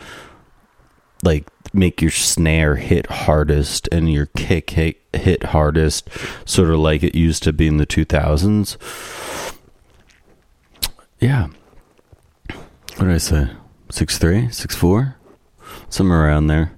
like 1.23 1.47
make 1.73 2.01
your 2.01 2.11
snare 2.11 2.75
hit 2.75 3.07
hardest 3.07 3.89
and 3.91 4.11
your 4.11 4.27
kick 4.27 4.71
hit, 4.71 5.01
hit 5.13 5.43
hardest, 5.43 6.07
sort 6.45 6.69
of 6.69 6.79
like 6.79 7.03
it 7.03 7.15
used 7.15 7.43
to 7.43 7.53
be 7.53 7.67
in 7.67 7.77
the 7.77 7.87
2000s. 7.87 8.77
Yeah. 11.19 11.47
What 12.97 13.05
did 13.07 13.11
I 13.11 13.17
say? 13.17 13.49
Six 13.89 14.17
three, 14.17 14.49
six 14.49 14.75
four, 14.75 15.17
somewhere 15.89 16.25
around 16.25 16.47
there. 16.47 16.73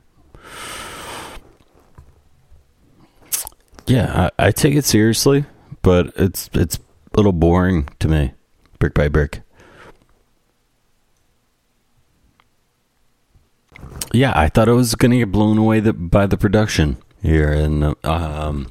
Yeah, 3.88 4.30
I, 4.40 4.48
I 4.48 4.52
take 4.52 4.76
it 4.76 4.86
seriously, 4.86 5.46
but 5.82 6.12
it's 6.16 6.50
it's 6.54 6.78
a 6.78 7.18
little 7.18 7.32
boring 7.32 7.88
to 8.00 8.08
me, 8.08 8.34
brick 8.80 8.94
by 8.94 9.08
brick. 9.08 9.42
Yeah, 14.14 14.34
I 14.36 14.50
thought 14.50 14.70
I 14.70 14.74
was 14.74 14.96
gonna 14.96 15.18
get 15.18 15.32
blown 15.32 15.58
away 15.58 15.80
the, 15.80 15.94
by 15.94 16.26
the 16.26 16.38
production 16.38 16.98
here, 17.22 17.52
and 17.52 17.96
um, 18.06 18.68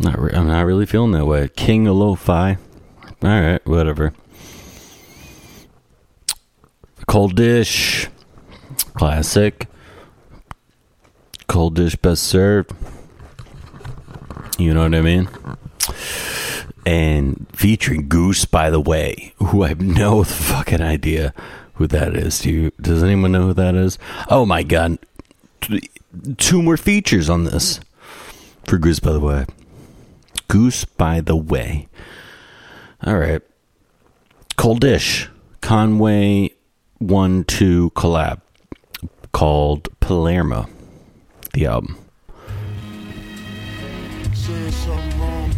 not 0.00 0.18
re- 0.18 0.32
I'm 0.34 0.48
not 0.48 0.66
really 0.66 0.86
feeling 0.86 1.12
that 1.12 1.24
way. 1.26 1.48
King 1.48 1.86
of 1.86 1.96
Lo-Fi, 1.96 2.58
all 3.22 3.28
right, 3.28 3.64
whatever. 3.66 4.12
Cold 7.06 7.36
dish, 7.36 8.08
classic. 8.94 9.68
Cold 11.46 11.76
dish, 11.76 11.96
best 11.96 12.24
served. 12.24 12.72
You 14.58 14.74
know 14.74 14.82
what 14.82 14.94
I 14.94 15.00
mean? 15.00 15.28
And 16.86 17.46
featuring 17.52 18.08
Goose, 18.08 18.44
by 18.44 18.70
the 18.70 18.80
way, 18.80 19.34
who 19.36 19.62
I 19.62 19.68
have 19.68 19.80
no 19.80 20.24
fucking 20.24 20.80
idea 20.80 21.34
who 21.74 21.86
that 21.88 22.14
is. 22.16 22.40
Do 22.40 22.50
you? 22.50 22.72
Does 22.80 23.02
anyone 23.02 23.32
know 23.32 23.48
who 23.48 23.54
that 23.54 23.74
is? 23.74 23.98
Oh 24.28 24.46
my 24.46 24.62
god! 24.62 24.98
Two 26.38 26.62
more 26.62 26.76
features 26.76 27.28
on 27.28 27.44
this 27.44 27.80
for 28.64 28.78
Goose. 28.78 29.00
By 29.00 29.12
the 29.12 29.20
way, 29.20 29.44
Goose. 30.48 30.84
By 30.84 31.20
the 31.20 31.36
way, 31.36 31.88
all 33.04 33.18
right. 33.18 33.42
Cold 34.56 34.80
Dish 34.80 35.28
Conway 35.60 36.50
one 36.98 37.44
two 37.44 37.90
collab 37.90 38.40
called 39.32 39.88
Palermo. 40.00 40.68
The 41.54 41.66
album. 41.66 41.98
Something 44.34 45.20
wrong 45.20 45.50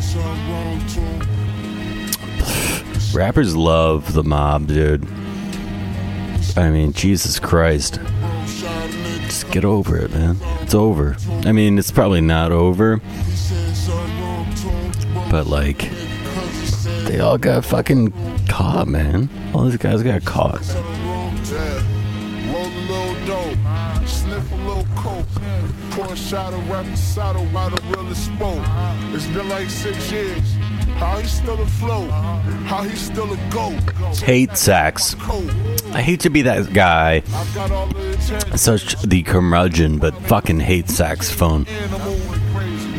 something 0.00 0.50
wrong. 0.50 1.49
Rappers 3.12 3.56
love 3.56 4.12
the 4.12 4.22
mob, 4.22 4.68
dude. 4.68 5.04
I 6.56 6.70
mean, 6.70 6.92
Jesus 6.92 7.38
Christ. 7.38 8.00
Just 9.24 9.50
get 9.50 9.64
over 9.64 9.96
it, 9.96 10.10
man. 10.12 10.36
It's 10.60 10.74
over. 10.74 11.16
I 11.44 11.52
mean, 11.52 11.78
it's 11.78 11.90
probably 11.90 12.20
not 12.20 12.52
over, 12.52 13.00
but 15.30 15.46
like, 15.46 15.90
they 17.04 17.20
all 17.20 17.38
got 17.38 17.64
fucking 17.64 18.12
caught, 18.48 18.86
man. 18.88 19.28
All 19.54 19.64
these 19.64 19.76
guys 19.76 20.02
got 20.02 20.24
caught. 20.24 20.62
Pour 25.90 26.12
a 26.12 26.16
shot 26.16 26.54
of 26.54 26.60
reposado 26.60 27.52
while 27.52 27.70
the 27.70 27.82
realest 27.88 28.26
spoke. 28.26 28.64
It's 29.12 29.26
been 29.26 29.48
like 29.48 29.68
six 29.68 30.10
years. 30.12 30.59
How 31.00 31.16
he 31.18 31.26
still 31.26 31.60
afloat. 31.62 32.10
How 32.10 32.86
still 32.88 33.32
a 33.32 33.36
goat. 33.48 34.18
Hate 34.18 34.54
sax. 34.56 35.16
I 35.94 36.02
hate 36.02 36.20
to 36.20 36.30
be 36.30 36.42
that 36.42 36.74
guy, 36.74 37.20
such 38.54 39.00
the 39.00 39.22
curmudgeon, 39.22 39.98
but 39.98 40.14
fucking 40.26 40.60
hate 40.60 40.90
saxophone. 40.90 41.66
Animal. 41.66 42.16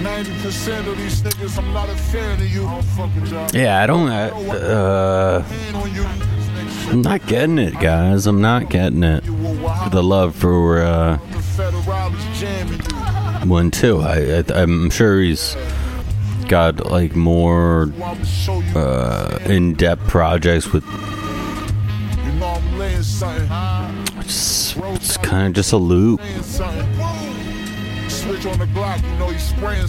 90% 0.02 0.88
of 0.88 0.98
these 0.98 1.22
niggas, 1.22 1.60
I'm 1.60 1.72
not 1.74 1.88
a 1.90 1.96
fan 1.96 2.42
of 2.42 2.52
you. 2.52 2.66
I 2.66 2.74
don't 2.74 2.84
fuck 2.84 3.16
with 3.16 3.32
y'all. 3.32 3.48
Yeah, 3.54 3.84
I 3.84 3.86
don't. 3.86 4.10
I, 4.10 4.30
uh. 4.30 5.46
I'm 6.90 7.04
not 7.04 7.26
getting 7.28 7.60
it, 7.60 7.80
guys. 7.80 8.26
I'm 8.26 8.42
not 8.42 8.70
getting 8.70 9.04
it. 9.04 9.24
The 9.92 10.02
love 10.04 10.36
for 10.36 10.82
uh, 10.82 11.20
Wun 13.46 13.70
Two. 13.70 14.02
I, 14.02 14.40
I 14.40 14.62
I'm 14.62 14.90
sure 14.90 15.22
he's 15.22 15.56
got 16.52 16.92
like 16.92 17.16
more 17.16 17.90
uh, 18.76 19.40
in-depth 19.46 20.06
projects 20.10 20.74
with 20.74 20.84
laying 22.78 22.98
it's 22.98 23.22
kind 25.18 25.48
of 25.48 25.54
just 25.54 25.72
a 25.72 25.78
loop. 25.78 26.20
Switch 28.10 28.46
on 28.46 28.60
the 28.60 28.66
Glock, 28.74 29.02
you 29.02 29.18
know 29.18 29.30
he's 29.30 29.44
spraying. 29.44 29.88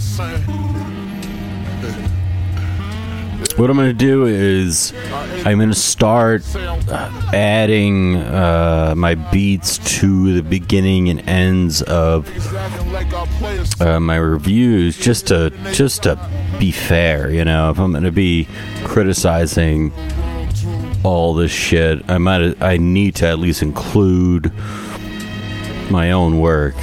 What 3.57 3.69
I'm 3.69 3.75
gonna 3.75 3.91
do 3.91 4.25
is 4.25 4.93
I'm 5.45 5.59
gonna 5.59 5.75
start 5.75 6.43
adding 7.33 8.15
uh, 8.15 8.93
my 8.95 9.15
beats 9.15 9.79
to 9.99 10.33
the 10.33 10.41
beginning 10.41 11.09
and 11.09 11.19
ends 11.27 11.81
of 11.81 12.25
uh, 13.81 13.99
my 13.99 14.15
reviews 14.15 14.97
just 14.97 15.27
to 15.27 15.49
just 15.73 16.03
to 16.03 16.17
be 16.63 16.71
fair 16.71 17.29
you 17.29 17.43
know? 17.43 17.71
If 17.71 17.77
i'm 17.77 17.91
going 17.91 18.05
to 18.05 18.11
be 18.11 18.47
criticizing 18.85 19.91
all 21.03 21.33
this 21.33 21.51
shit 21.51 22.01
i 22.09 22.17
might 22.17 22.61
i 22.61 22.77
need 22.77 23.15
to 23.15 23.27
at 23.27 23.37
least 23.37 23.61
include 23.61 24.49
my 25.91 26.11
own 26.11 26.39
work 26.39 26.75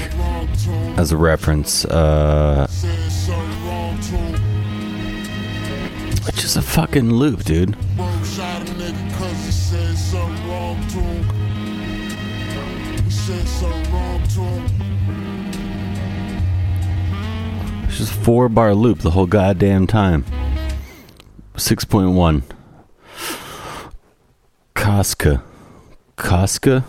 as 0.98 1.12
a 1.12 1.16
reference 1.16 1.86
uh 1.86 2.66
it's 6.28 6.42
just 6.42 6.58
a 6.58 6.62
fucking 6.62 7.10
loop 7.10 7.42
dude 7.44 7.74
just 18.00 18.12
four 18.12 18.48
bar 18.48 18.74
loop 18.74 19.00
the 19.00 19.10
whole 19.10 19.26
goddamn 19.26 19.86
time 19.86 20.24
6.1 21.56 22.42
Casca 24.74 25.42
Casca 26.16 26.84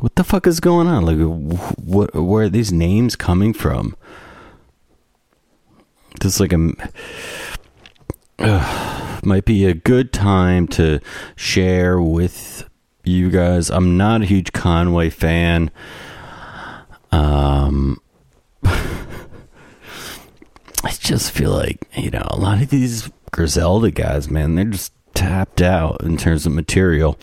what 0.00 0.16
the 0.16 0.24
fuck 0.24 0.46
is 0.46 0.60
going 0.60 0.86
on? 0.86 1.04
Like, 1.04 1.18
wh- 1.18 1.78
what? 1.78 2.14
Where 2.14 2.44
are 2.44 2.48
these 2.48 2.72
names 2.72 3.16
coming 3.16 3.52
from? 3.52 3.96
This 6.20 6.34
is 6.34 6.40
like 6.40 6.52
a 6.52 6.72
uh, 8.38 9.20
might 9.24 9.44
be 9.44 9.66
a 9.66 9.74
good 9.74 10.12
time 10.12 10.66
to 10.68 11.00
share 11.36 12.00
with 12.00 12.68
you 13.04 13.30
guys. 13.30 13.70
I'm 13.70 13.96
not 13.96 14.22
a 14.22 14.26
huge 14.26 14.52
Conway 14.52 15.10
fan. 15.10 15.70
Um, 17.12 18.00
just 21.04 21.30
feel 21.30 21.50
like 21.50 21.86
you 21.94 22.10
know 22.10 22.26
a 22.30 22.36
lot 22.36 22.62
of 22.62 22.70
these 22.70 23.10
Griselda 23.30 23.90
guys, 23.90 24.30
man, 24.30 24.54
they're 24.54 24.64
just 24.64 24.92
tapped 25.14 25.62
out 25.62 26.02
in 26.02 26.16
terms 26.16 26.46
of 26.46 26.52
material, 26.52 27.18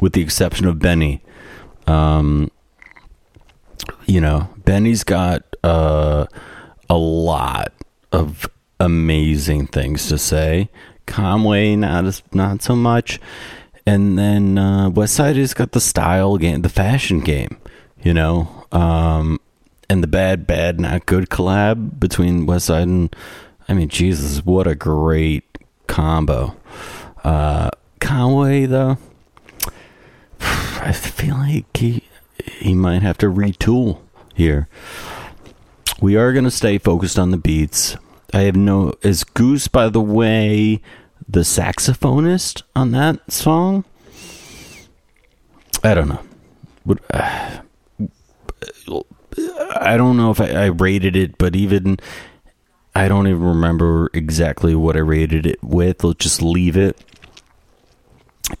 with 0.00 0.14
the 0.14 0.22
exception 0.22 0.66
of 0.66 0.78
Benny. 0.78 1.22
Um, 1.86 2.50
you 4.06 4.20
know, 4.20 4.48
Benny's 4.64 5.04
got 5.04 5.42
uh, 5.62 6.26
a 6.88 6.96
lot 6.96 7.72
of 8.12 8.48
amazing 8.78 9.66
things 9.66 10.08
to 10.08 10.18
say. 10.18 10.70
Conway, 11.06 11.76
not 11.76 12.04
as, 12.04 12.22
not 12.32 12.62
so 12.62 12.74
much. 12.74 13.20
And 13.86 14.18
then 14.18 14.58
uh, 14.58 14.90
Westside 14.90 15.36
has 15.36 15.54
got 15.54 15.72
the 15.72 15.80
style 15.80 16.36
game, 16.36 16.62
the 16.62 16.68
fashion 16.68 17.20
game, 17.20 17.58
you 18.02 18.14
know, 18.14 18.66
um, 18.70 19.40
and 19.90 20.04
the 20.04 20.06
bad, 20.06 20.46
bad, 20.46 20.78
not 20.78 21.04
good 21.04 21.28
collab 21.30 21.98
between 21.98 22.46
Westside 22.46 22.84
and, 22.84 23.16
I 23.68 23.74
mean, 23.74 23.88
Jesus, 23.88 24.46
what 24.46 24.68
a 24.68 24.76
great 24.76 25.58
combo. 25.88 26.56
Uh, 27.24 27.70
Conway, 27.98 28.66
though, 28.66 28.98
I 30.40 30.92
feel 30.92 31.34
like 31.34 31.76
he 31.76 32.04
he 32.44 32.72
might 32.72 33.02
have 33.02 33.18
to 33.18 33.26
retool 33.26 33.98
here. 34.32 34.68
We 36.00 36.14
are 36.14 36.32
going 36.32 36.44
to 36.44 36.52
stay 36.52 36.78
focused 36.78 37.18
on 37.18 37.32
the 37.32 37.36
beats. 37.36 37.96
I 38.32 38.42
have 38.42 38.56
no. 38.56 38.94
Is 39.02 39.24
Goose, 39.24 39.66
by 39.66 39.88
the 39.88 40.00
way, 40.00 40.80
the 41.28 41.40
saxophonist 41.40 42.62
on 42.76 42.92
that 42.92 43.32
song? 43.32 43.84
I 45.82 45.94
don't 45.94 46.08
know. 46.08 46.22
But, 46.86 46.98
uh, 47.10 47.60
I 49.76 49.96
don't 49.96 50.16
know 50.16 50.30
if 50.30 50.40
I, 50.40 50.50
I 50.50 50.66
rated 50.66 51.16
it, 51.16 51.38
but 51.38 51.54
even 51.56 51.98
I 52.94 53.08
don't 53.08 53.26
even 53.26 53.42
remember 53.42 54.10
exactly 54.12 54.74
what 54.74 54.96
I 54.96 55.00
rated 55.00 55.46
it 55.46 55.62
with. 55.62 56.02
Let's 56.04 56.18
just 56.18 56.42
leave 56.42 56.76
it. 56.76 56.98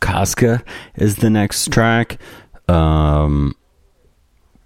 Casca 0.00 0.62
is 0.94 1.16
the 1.16 1.30
next 1.30 1.72
track. 1.72 2.18
Um, 2.68 3.56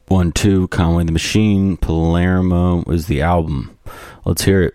one, 0.09 0.33
two, 0.33 0.68
Conway 0.68 1.05
the 1.05 1.12
Machine, 1.12 1.77
Palermo 1.77 2.83
is 2.90 3.07
the 3.07 3.22
album. 3.22 3.77
Let's 4.24 4.44
hear 4.44 4.62
it. 4.62 4.74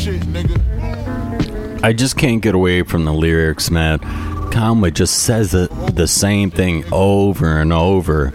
Shit, 0.00 0.20
nigga. 0.22 1.82
I 1.82 1.92
just 1.92 2.16
can't 2.16 2.42
get 2.42 2.54
away 2.54 2.82
from 2.82 3.04
the 3.04 3.12
lyrics, 3.12 3.70
man. 3.70 3.98
Conway 4.50 4.90
just 4.90 5.20
says 5.20 5.54
it, 5.54 5.70
the 5.94 6.08
same 6.08 6.50
thing 6.50 6.84
over 6.92 7.60
and 7.60 7.72
over. 7.72 8.32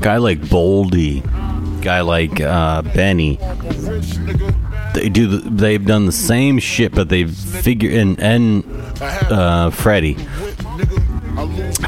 Guy 0.00 0.16
like 0.16 0.40
Boldy, 0.40 1.22
guy 1.82 2.00
like 2.00 2.40
uh, 2.40 2.82
Benny, 2.82 3.36
they 4.94 5.08
do. 5.08 5.26
The, 5.26 5.50
they've 5.50 5.84
done 5.84 6.06
the 6.06 6.12
same 6.12 6.58
shit, 6.58 6.94
but 6.94 7.08
they've 7.08 7.34
figured 7.34 7.92
and 7.92 8.18
and 8.20 8.64
uh, 9.00 9.70
Freddie 9.70 10.16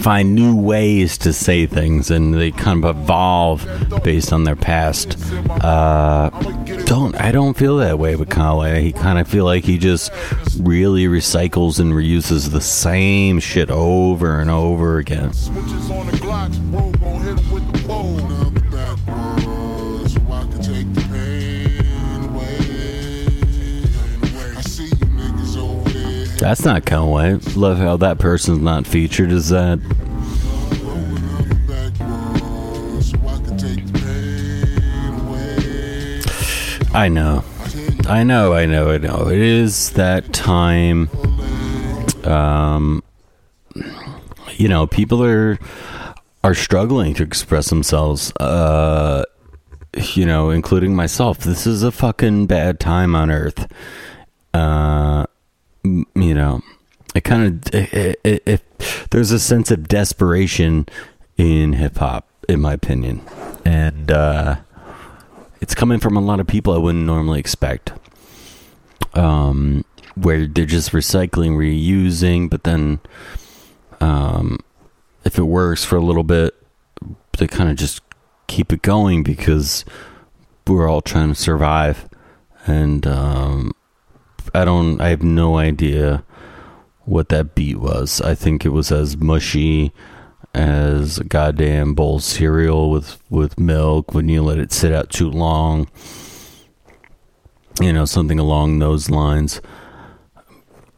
find 0.01 0.35
new 0.35 0.55
ways 0.57 1.19
to 1.19 1.33
say 1.33 1.67
things, 1.67 2.11
and 2.11 2.35
they 2.35 2.51
kind 2.51 2.85
of 2.85 2.97
evolve 2.97 3.67
based 4.03 4.33
on 4.33 4.45
their 4.45 4.57
past. 4.57 5.17
Uh, 5.51 6.31
don't 6.87 7.21
I 7.21 7.33
don't 7.33 7.57
feel 7.57 7.77
that 7.79 7.99
way 7.99 8.17
with 8.17 8.31
Conway. 8.31 8.81
He 8.83 8.93
kind 8.93 9.19
of 9.19 9.29
feel 9.29 9.45
like 9.45 9.65
he 9.65 9.77
just 9.77 10.13
really 10.61 11.07
recycles 11.07 11.81
and 11.81 11.93
reuses 11.93 12.51
the 12.51 12.61
same 12.61 13.41
shit 13.41 13.71
over 13.71 14.41
and 14.41 14.49
over 14.49 14.99
again. 14.99 15.33
switches 15.33 15.91
on 15.91 16.07
the 16.07 16.13
Glocks, 16.13 16.59
bro. 16.71 16.93
Gon' 16.93 17.23
hit 17.23 17.39
him 17.39 17.51
with 17.51 17.73
the 17.73 17.89
pole. 17.89 18.17
Backwards, 18.71 20.15
so 20.15 20.21
I 20.31 20.43
can 20.43 20.63
take 20.63 20.95
the 20.95 21.01
pain 21.11 22.25
away. 22.31 22.59
I 24.57 24.61
see 24.61 24.85
you 24.85 24.91
niggas 24.91 25.57
over 25.59 25.91
there. 25.91 26.27
That's 26.39 26.65
not 26.65 26.87
Conway. 26.87 27.39
Love 27.57 27.79
how 27.79 27.97
that 27.99 28.19
person's 28.19 28.61
not 28.61 28.87
featured. 28.87 29.33
Is 29.33 29.49
that 29.49 29.81
I 36.97 37.11
know. 37.11 37.45
I 38.09 38.23
know, 38.23 38.55
I 38.55 38.65
know, 38.65 38.91
I 38.91 38.97
know. 38.97 39.29
It 39.29 39.39
is 39.39 39.91
that 39.93 40.33
time. 40.33 41.11
Um, 42.25 43.03
you 44.55 44.67
know, 44.67 44.87
people 44.87 45.23
are 45.23 45.59
are 46.43 46.55
struggling 46.55 47.13
to 47.13 47.23
express 47.23 47.69
themselves. 47.69 48.33
Uh, 48.41 49.25
you 50.15 50.25
know, 50.25 50.49
including 50.49 50.97
myself. 50.97 51.41
This 51.41 51.67
is 51.67 51.83
a 51.83 51.93
fucking 51.93 52.47
bad 52.47 52.81
time 52.81 53.15
on 53.15 53.31
Earth. 53.31 53.71
Uh, 54.55 55.27
you 55.85 56.07
know, 56.15 56.63
it 57.15 57.25
kind 57.25 57.63
of 57.67 57.75
it, 57.75 58.63
there's 59.11 59.33
a 59.33 59.39
sense 59.39 59.71
of 59.71 59.87
desperation 59.87 60.87
in 61.37 61.75
hip 61.75 61.99
hop, 61.99 62.27
in 62.49 62.63
my 62.63 62.73
opinion, 62.73 63.21
and. 63.67 64.11
uh 64.11 64.57
it's 65.61 65.75
coming 65.75 66.01
from 66.01 66.17
a 66.17 66.21
lot 66.21 66.41
of 66.41 66.47
people 66.47 66.73
I 66.73 66.79
wouldn't 66.79 67.05
normally 67.05 67.41
expect. 67.41 67.93
Um, 69.15 69.85
where 70.15 70.47
they're 70.47 70.67
just 70.67 70.93
recycling, 70.93 71.57
reusing, 71.57 72.51
but 72.51 72.65
then, 72.65 73.01
um, 74.01 74.59
if 75.25 75.39
it 75.39 75.45
works 75.45 75.85
for 75.85 75.97
a 75.97 76.01
little 76.01 76.25
bit, 76.25 76.55
they 77.39 77.47
kind 77.47 77.71
of 77.71 77.77
just 77.77 78.01
keep 78.47 78.73
it 78.73 78.83
going 78.83 79.23
because 79.23 79.85
we're 80.67 80.89
all 80.89 81.03
trying 81.03 81.29
to 81.29 81.35
survive. 81.35 82.09
And 82.67 83.07
um, 83.07 83.73
I 84.55 84.65
don't, 84.65 85.01
I 85.01 85.09
have 85.09 85.23
no 85.23 85.57
idea 85.57 86.25
what 87.05 87.29
that 87.29 87.55
beat 87.55 87.77
was. 87.77 88.21
I 88.21 88.35
think 88.35 88.65
it 88.65 88.71
was 88.71 88.91
as 88.91 89.17
mushy 89.17 89.93
as 90.57 91.19
a 91.19 91.25
goddamn 91.25 91.95
bowl 91.95 92.17
of 92.17 92.23
cereal 92.23 92.91
with 92.91 93.23
with 93.29 93.61
milk 93.61 94.15
when 94.15 94.27
you 94.29 94.43
let 94.43 94.59
it 94.59 94.73
sit 94.73 94.91
out 94.91 95.11
too 95.11 95.31
long. 95.31 95.87
You 97.81 97.93
know, 97.93 98.07
something 98.07 98.39
along 98.39 98.79
those 98.79 99.11
lines. 99.11 99.61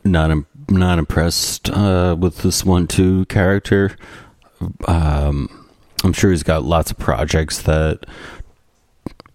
Not 0.04 0.44
not 0.70 1.00
impressed 1.00 1.70
uh, 1.70 2.16
with 2.18 2.38
this 2.38 2.64
Wun 2.64 2.86
Two 2.86 3.26
character. 3.26 3.96
Um, 4.86 5.68
I'm 6.04 6.12
sure 6.12 6.30
he's 6.30 6.44
got 6.44 6.62
lots 6.62 6.92
of 6.92 6.98
projects 6.98 7.60
that 7.62 8.06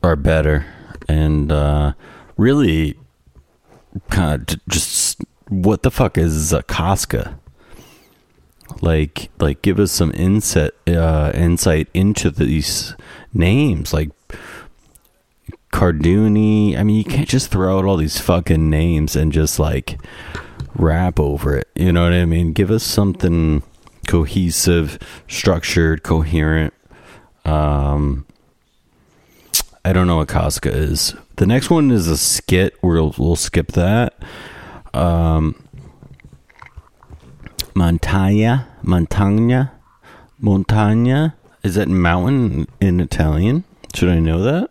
are 0.01 0.15
better, 0.15 0.65
and 1.09 1.51
uh, 1.51 1.93
really, 2.37 2.97
kind 4.09 4.49
of 4.53 4.59
just 4.69 5.21
what 5.49 5.83
the 5.83 5.91
fuck 5.91 6.17
is 6.17 6.55
Casca? 6.69 7.37
Like 8.81 9.29
like 9.39 9.61
give 9.61 9.79
us 9.79 9.91
some 9.91 10.11
insight 10.13 10.71
uh 10.87 11.31
insight 11.33 11.87
into 11.93 12.29
these 12.29 12.95
names 13.33 13.93
like 13.93 14.09
Carduni. 15.71 16.77
I 16.77 16.83
mean, 16.83 16.97
you 16.97 17.03
can't 17.03 17.27
just 17.27 17.49
throw 17.49 17.79
out 17.79 17.85
all 17.85 17.97
these 17.97 18.19
fucking 18.19 18.69
names 18.69 19.15
and 19.15 19.33
just 19.33 19.57
like 19.57 19.99
rap 20.75 21.19
over 21.19 21.57
it. 21.57 21.67
You 21.75 21.91
know 21.91 22.03
what 22.03 22.13
I 22.13 22.25
mean? 22.25 22.53
Give 22.53 22.69
us 22.69 22.83
something 22.83 23.63
cohesive, 24.07 24.99
structured, 25.27 26.03
coherent. 26.03 26.73
Um 27.43 28.25
I 29.85 29.91
don't 29.91 30.07
know 30.07 30.17
what 30.17 30.29
Casca 30.29 30.71
is. 30.71 31.13
The 31.35 31.45
next 31.45 31.69
one 31.69 31.91
is 31.91 32.07
a 32.07 32.17
skit. 32.17 32.77
We'll 32.81 33.13
we'll 33.17 33.35
skip 33.35 33.73
that. 33.73 34.13
Um, 34.93 35.62
Montagna, 37.75 38.67
Montagna, 38.83 39.71
Montagna. 40.41 41.33
Is 41.63 41.75
that 41.75 41.87
mountain 41.87 42.67
in 42.81 42.99
Italian? 42.99 43.63
Should 43.95 44.09
I 44.09 44.19
know 44.19 44.41
that? 44.43 44.69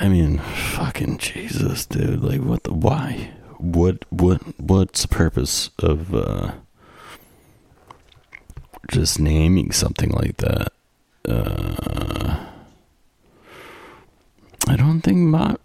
I 0.00 0.08
mean, 0.08 0.38
fucking 0.38 1.18
Jesus, 1.18 1.86
dude. 1.86 2.22
Like, 2.22 2.40
what 2.42 2.64
the? 2.64 2.72
Why? 2.72 3.30
What? 3.56 4.04
What? 4.10 4.40
What's 4.60 5.02
the 5.02 5.08
purpose 5.08 5.70
of 5.78 6.14
uh, 6.14 6.52
just 8.90 9.18
naming 9.18 9.72
something 9.72 10.10
like 10.10 10.36
that? 10.36 10.72
Uh, 11.26 12.46
I 14.68 14.76
don't 14.76 15.00
think 15.00 15.16
my. 15.18 15.56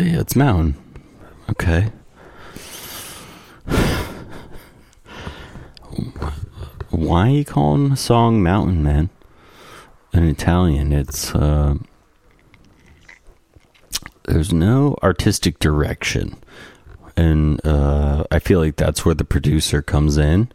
Yeah, 0.00 0.20
it's 0.20 0.34
mountain. 0.34 0.76
Okay. 1.50 1.92
Why 6.88 7.28
are 7.28 7.30
you 7.30 7.44
calling 7.44 7.90
the 7.90 7.96
song 7.96 8.42
Mountain 8.42 8.82
Man? 8.82 9.10
In 10.14 10.24
Italian, 10.24 10.92
it's 10.92 11.34
uh, 11.34 11.74
there's 14.24 14.54
no 14.54 14.96
artistic 15.02 15.58
direction, 15.58 16.36
and 17.14 17.64
uh, 17.66 18.24
I 18.30 18.38
feel 18.38 18.60
like 18.60 18.76
that's 18.76 19.04
where 19.04 19.14
the 19.14 19.24
producer 19.24 19.82
comes 19.82 20.16
in. 20.16 20.50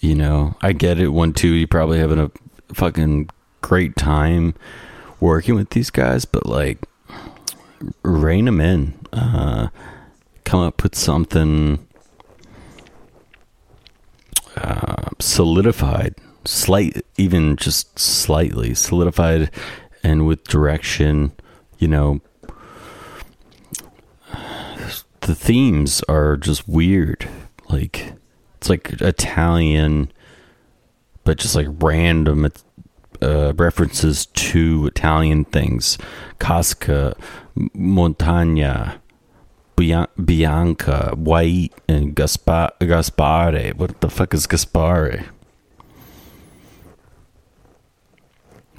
You 0.00 0.14
know, 0.16 0.54
I 0.60 0.72
get 0.72 1.00
it. 1.00 1.08
One, 1.08 1.32
two, 1.32 1.48
you 1.48 1.66
probably 1.66 1.98
having 1.98 2.18
a 2.18 2.30
fucking 2.74 3.30
great 3.62 3.96
time 3.96 4.54
working 5.18 5.54
with 5.54 5.70
these 5.70 5.88
guys, 5.88 6.26
but 6.26 6.44
like, 6.44 6.86
rein 8.02 8.46
them 8.46 8.60
in. 8.60 8.94
Uh, 9.12 9.68
come 10.44 10.60
up 10.60 10.82
with 10.82 10.94
something 10.94 11.86
uh, 14.56 15.10
solidified, 15.18 16.14
slight, 16.44 17.04
even 17.16 17.56
just 17.56 17.98
slightly 17.98 18.74
solidified, 18.74 19.50
and 20.02 20.26
with 20.26 20.44
direction. 20.44 21.32
You 21.78 21.88
know, 21.88 22.20
the 25.20 25.34
themes 25.34 26.02
are 26.08 26.36
just 26.36 26.68
weird. 26.68 27.28
Like 27.68 28.12
it's 28.58 28.68
like 28.68 29.00
Italian, 29.00 30.12
but 31.24 31.38
just 31.38 31.56
like 31.56 31.68
random 31.80 32.44
uh, 33.22 33.52
references 33.56 34.26
to 34.26 34.86
Italian 34.86 35.44
things. 35.44 35.98
Casca, 36.38 37.16
Montagna, 37.56 38.98
Bianca, 39.76 41.14
White, 41.16 41.72
and 41.88 42.14
Gaspar- 42.14 42.72
Gaspare. 42.80 43.74
What 43.74 44.00
the 44.00 44.10
fuck 44.10 44.34
is 44.34 44.46
Gaspare? 44.46 45.26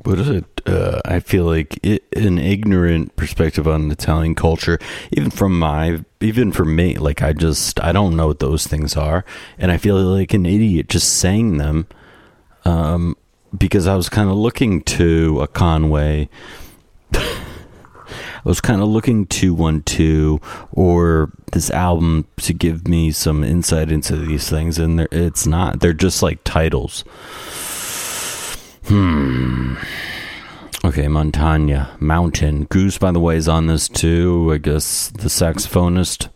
What 0.03 0.19
is 0.19 0.29
it? 0.29 0.45
Uh, 0.65 0.99
I 1.05 1.19
feel 1.19 1.45
like 1.45 1.79
it, 1.81 2.03
an 2.13 2.37
ignorant 2.37 3.15
perspective 3.15 3.67
on 3.67 3.89
Italian 3.89 4.35
culture, 4.35 4.77
even 5.11 5.29
from 5.29 5.57
my, 5.57 6.03
even 6.19 6.51
for 6.51 6.65
me, 6.65 6.95
like 6.95 7.21
I 7.21 7.31
just, 7.31 7.81
I 7.81 7.93
don't 7.93 8.17
know 8.17 8.27
what 8.27 8.39
those 8.39 8.67
things 8.67 8.97
are. 8.97 9.23
And 9.57 9.71
I 9.71 9.77
feel 9.77 9.95
like 9.95 10.33
an 10.33 10.45
idiot 10.45 10.89
just 10.89 11.17
saying 11.19 11.57
them 11.57 11.87
um, 12.65 13.15
because 13.57 13.87
I 13.87 13.95
was 13.95 14.09
kind 14.09 14.29
of 14.29 14.35
looking 14.35 14.81
to 14.83 15.41
a 15.41 15.47
Conway. 15.47 16.29
I 18.45 18.49
was 18.49 18.59
kind 18.59 18.81
of 18.81 18.89
looking 18.89 19.25
to 19.27 19.53
Wun 19.53 19.83
Two 19.83 20.41
or 20.71 21.31
this 21.53 21.71
album 21.71 22.27
to 22.37 22.53
give 22.53 22.87
me 22.87 23.11
some 23.11 23.43
insight 23.43 23.89
into 23.89 24.17
these 24.17 24.49
things, 24.49 24.77
and 24.77 25.01
it's 25.11 25.47
not. 25.47 25.79
They're 25.79 25.93
just 25.93 26.21
like 26.21 26.43
titles. 26.43 27.03
Hmm. 28.85 29.75
Okay, 30.85 31.05
Montagna, 31.05 31.99
Mountain. 32.01 32.65
Goose, 32.65 32.97
by 32.97 33.11
the 33.11 33.19
way, 33.21 33.37
is 33.37 33.47
on 33.47 33.67
this 33.67 33.87
too. 33.87 34.51
I 34.53 34.57
guess 34.57 35.07
the 35.09 35.29
saxophonist. 35.29 36.27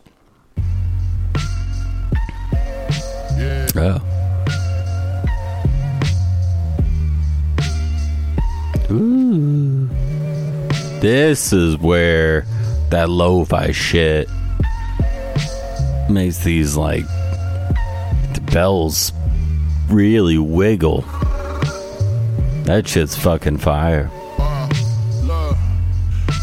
Oh. 3.75 4.16
Ooh. 8.89 9.89
This 11.01 11.51
is 11.51 11.77
where 11.77 12.45
that 12.89 13.09
lo-fi 13.09 13.71
shit 13.71 14.29
makes 16.09 16.39
these 16.39 16.77
like 16.77 17.05
the 18.33 18.41
bells 18.51 19.11
really 19.89 20.37
wiggle. 20.37 21.01
That 22.63 22.87
shit's 22.87 23.15
fucking 23.15 23.57
fire. 23.57 24.09
Uh, 24.39 24.69
look, 25.23 25.57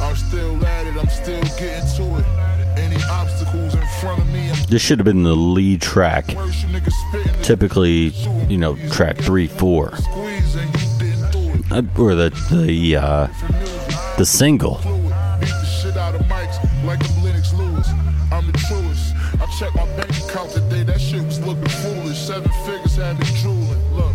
I'm 0.01 0.15
still 0.17 0.65
at 0.65 0.87
it, 0.87 0.97
I'm 0.97 1.09
still 1.09 1.43
getting 1.59 1.97
to 1.97 2.19
it. 2.19 2.79
Any 2.79 3.03
obstacles 3.05 3.75
in 3.75 3.87
front 4.01 4.21
of 4.21 4.33
me, 4.33 4.51
I'm 4.51 4.57
This 4.69 4.83
should 4.83 4.99
have 4.99 5.05
been 5.07 5.23
the 5.23 5.35
lead 5.35 5.81
track. 5.81 6.29
worse, 6.35 6.63
you 6.63 6.69
niggas 6.69 6.93
spitting 7.09 7.35
it. 7.35 7.43
Typically, 7.43 8.09
you 8.49 8.57
know, 8.59 8.77
track 8.91 9.17
three, 9.17 9.47
four, 9.47 9.93
or 11.75 12.15
the 12.15 12.31
the 12.53 12.97
uh, 12.97 13.27
the 14.17 14.25
single. 14.25 14.77
fluid. 14.77 15.03
Beat 15.41 15.49
the 15.49 15.67
shit 15.67 15.97
out 15.97 16.15
of 16.15 16.21
mics 16.23 16.63
like 16.85 17.03
I'm 17.03 17.25
Lennox 17.25 17.53
Lewis. 17.53 17.89
I'm 18.31 18.47
the 18.47 18.53
truest. 18.53 19.13
I 19.43 19.47
checked 19.59 19.75
my 19.75 19.85
bank 19.97 20.11
account 20.23 20.51
today. 20.53 20.85
That 20.85 21.01
shit 21.01 21.25
was 21.25 21.45
looking 21.45 21.67
foolish. 21.83 22.19
Seven 22.19 22.49
figures 22.65 22.95
had 22.95 23.19
me 23.19 23.27
drooling. 23.43 23.83
Look, 23.93 24.15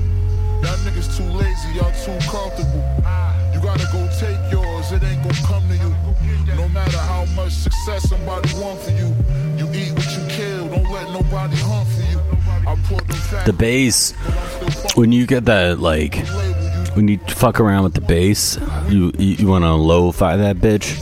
y'all 0.63 0.79
niggas 0.87 1.17
too 1.17 1.27
lazy. 1.35 1.75
Y'all 1.75 1.91
too 1.99 2.17
comfortable. 2.31 2.79
You 3.53 3.59
gotta 3.59 3.87
go 3.91 4.07
take 4.17 4.39
yours. 4.49 4.93
It 4.93 5.03
ain't 5.03 5.21
gonna 5.21 5.45
come 5.45 5.67
to 5.67 5.75
you. 5.75 6.55
No 6.55 6.69
matter 6.69 6.97
how 6.97 7.25
much 7.35 7.51
success 7.51 8.07
somebody 8.07 8.47
want 8.55 8.79
for 8.79 8.91
you, 8.91 9.13
you 9.57 9.67
eat 9.73 9.91
what 9.91 10.07
you 10.15 10.25
kill. 10.29 10.69
Don't 10.69 10.89
let 10.91 11.11
nobody 11.11 11.57
hunt 11.57 11.89
for 11.89 12.03
you. 12.07 12.19
I 12.65 12.75
put. 12.87 13.05
The 13.45 13.53
bass, 13.53 14.11
when 14.95 15.11
you 15.11 15.27
get 15.27 15.45
that 15.45 15.79
like, 15.79 16.15
when 16.93 17.07
you 17.07 17.17
fuck 17.27 17.59
around 17.59 17.83
with 17.83 17.93
the 17.93 18.01
bass, 18.01 18.57
you 18.87 19.11
you, 19.17 19.47
want 19.47 19.63
to 19.63 19.73
lo-fi 19.73 20.35
that 20.37 20.57
bitch. 20.57 20.97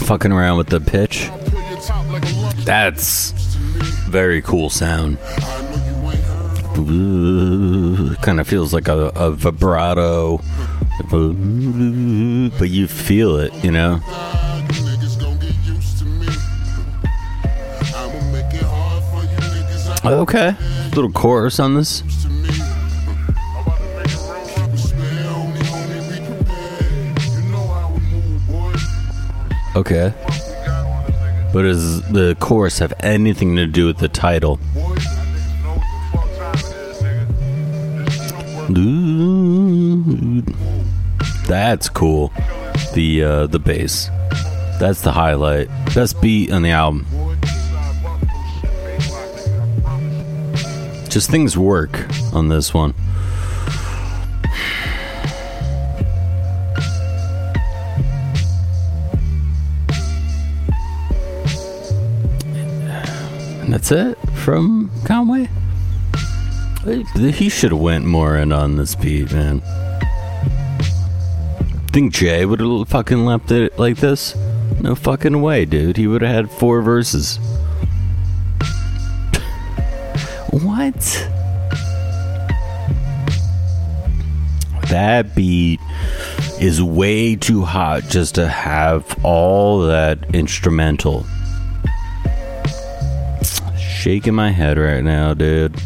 Fucking 0.00 0.32
around 0.32 0.58
with 0.58 0.68
the 0.68 0.80
pitch. 0.80 1.30
That's 2.64 3.32
very 4.08 4.42
cool 4.42 4.70
sound. 4.70 5.18
Kind 8.22 8.40
of 8.40 8.48
feels 8.48 8.72
like 8.72 8.88
a, 8.88 9.12
a 9.14 9.30
vibrato, 9.30 10.40
but 11.10 12.68
you 12.68 12.88
feel 12.88 13.36
it, 13.36 13.52
you 13.64 13.70
know. 13.70 14.00
Okay, 20.04 20.56
little 20.94 21.12
chorus 21.12 21.60
on 21.60 21.74
this. 21.74 22.02
Okay, 29.74 30.12
but 31.52 31.62
does 31.62 32.02
the 32.10 32.36
chorus 32.40 32.78
have 32.78 32.92
anything 33.00 33.56
to 33.56 33.66
do 33.66 33.86
with 33.86 33.98
the 33.98 34.08
title? 34.08 34.58
Ooh, 38.76 40.42
That's 41.46 41.88
cool. 41.88 42.32
The 42.94 43.24
uh, 43.24 43.46
the 43.46 43.58
bass. 43.58 44.08
That's 44.78 45.02
the 45.02 45.12
highlight. 45.12 45.68
Best 45.94 46.20
beat 46.20 46.52
on 46.52 46.62
the 46.62 46.70
album. 46.70 47.06
Just 51.08 51.30
things 51.30 51.56
work 51.58 52.06
on 52.32 52.48
this 52.48 52.72
one. 52.72 52.94
That's 63.82 63.90
it 63.90 64.16
from 64.36 64.92
Conway. 65.04 65.48
He 67.16 67.48
should 67.48 67.72
have 67.72 67.80
went 67.80 68.04
more 68.04 68.36
in 68.36 68.52
on 68.52 68.76
this 68.76 68.94
beat, 68.94 69.32
man. 69.32 69.60
Think 71.88 72.12
Jay 72.12 72.44
would 72.44 72.60
have 72.60 72.88
fucking 72.88 73.24
left 73.24 73.50
it 73.50 73.76
like 73.80 73.96
this? 73.96 74.36
No 74.80 74.94
fucking 74.94 75.42
way, 75.42 75.64
dude. 75.64 75.96
He 75.96 76.06
would 76.06 76.22
have 76.22 76.30
had 76.32 76.48
four 76.50 76.80
verses. 76.80 77.38
what? 80.50 81.28
That 84.90 85.34
beat 85.34 85.80
is 86.60 86.80
way 86.80 87.34
too 87.34 87.62
hot 87.62 88.04
just 88.04 88.36
to 88.36 88.46
have 88.46 89.18
all 89.24 89.80
that 89.86 90.32
instrumental. 90.34 91.26
Shaking 94.02 94.34
my 94.34 94.50
head 94.50 94.78
right 94.78 95.04
now, 95.04 95.32
dude. 95.32 95.78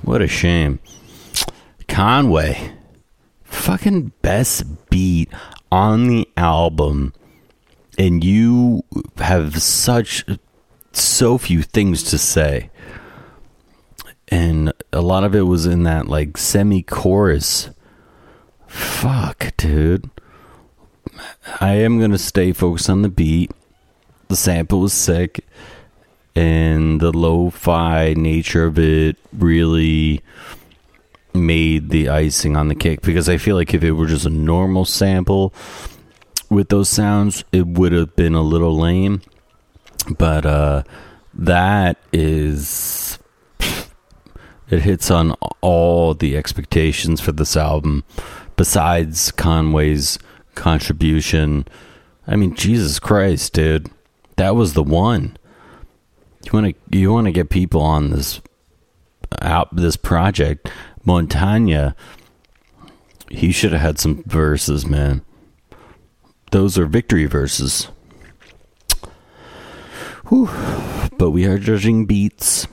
What 0.00 0.22
a 0.22 0.26
shame. 0.26 0.78
Conway. 1.88 2.72
Fucking 3.44 4.12
best 4.22 4.88
beat 4.88 5.28
on 5.70 6.06
the 6.06 6.26
album. 6.38 7.12
And 7.98 8.24
you 8.24 8.82
have 9.18 9.60
such 9.60 10.24
so 10.92 11.36
few 11.36 11.60
things 11.60 12.02
to 12.04 12.16
say. 12.16 12.70
And 14.28 14.72
a 14.90 15.02
lot 15.02 15.24
of 15.24 15.34
it 15.34 15.42
was 15.42 15.66
in 15.66 15.82
that 15.82 16.08
like 16.08 16.38
semi 16.38 16.82
chorus. 16.82 17.68
Fuck, 18.66 19.54
dude. 19.58 20.08
I 21.60 21.74
am 21.74 21.98
going 21.98 22.12
to 22.12 22.16
stay 22.16 22.54
focused 22.54 22.88
on 22.88 23.02
the 23.02 23.10
beat. 23.10 23.50
The 24.28 24.36
sample 24.36 24.80
was 24.80 24.94
sick. 24.94 25.44
And 26.38 27.00
the 27.00 27.10
lo 27.10 27.50
fi 27.50 28.14
nature 28.14 28.66
of 28.66 28.78
it 28.78 29.16
really 29.32 30.22
made 31.34 31.90
the 31.90 32.08
icing 32.08 32.56
on 32.56 32.68
the 32.68 32.76
cake 32.76 33.02
because 33.02 33.28
I 33.28 33.38
feel 33.38 33.56
like 33.56 33.74
if 33.74 33.82
it 33.82 33.90
were 33.90 34.06
just 34.06 34.24
a 34.24 34.30
normal 34.30 34.84
sample 34.84 35.52
with 36.48 36.68
those 36.68 36.88
sounds, 36.88 37.42
it 37.50 37.66
would 37.66 37.90
have 37.90 38.14
been 38.14 38.34
a 38.34 38.42
little 38.42 38.78
lame. 38.78 39.20
But 40.16 40.46
uh, 40.46 40.84
that 41.34 41.96
is. 42.12 43.18
It 44.70 44.82
hits 44.82 45.10
on 45.10 45.32
all 45.62 46.12
the 46.12 46.36
expectations 46.36 47.22
for 47.22 47.32
this 47.32 47.56
album 47.56 48.04
besides 48.54 49.32
Conway's 49.32 50.18
contribution. 50.54 51.66
I 52.26 52.36
mean, 52.36 52.54
Jesus 52.54 53.00
Christ, 53.00 53.54
dude. 53.54 53.90
That 54.36 54.54
was 54.54 54.74
the 54.74 54.82
one. 54.82 55.37
You 56.48 56.58
want 56.58 56.74
to 56.90 56.98
you 56.98 57.12
want 57.12 57.26
to 57.26 57.32
get 57.32 57.50
people 57.50 57.82
on 57.82 58.08
this 58.08 58.40
out 59.42 59.74
this 59.76 59.96
project. 59.96 60.70
Montagna 61.06 61.94
he 63.30 63.52
should 63.52 63.72
have 63.72 63.82
had 63.82 63.98
some 63.98 64.22
verses, 64.24 64.86
man. 64.86 65.20
Those 66.50 66.78
are 66.78 66.86
victory 66.86 67.26
verses. 67.26 67.88
Whew. 70.28 70.48
But 71.18 71.32
we 71.32 71.44
are 71.44 71.58
judging 71.58 72.06
beats. 72.06 72.66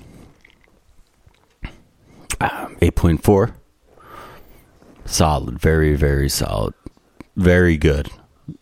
Ah, 2.39 2.69
8.4 2.81 3.53
solid 5.07 5.59
very 5.59 5.95
very 5.95 6.27
solid 6.27 6.73
very 7.35 7.77
good 7.77 8.09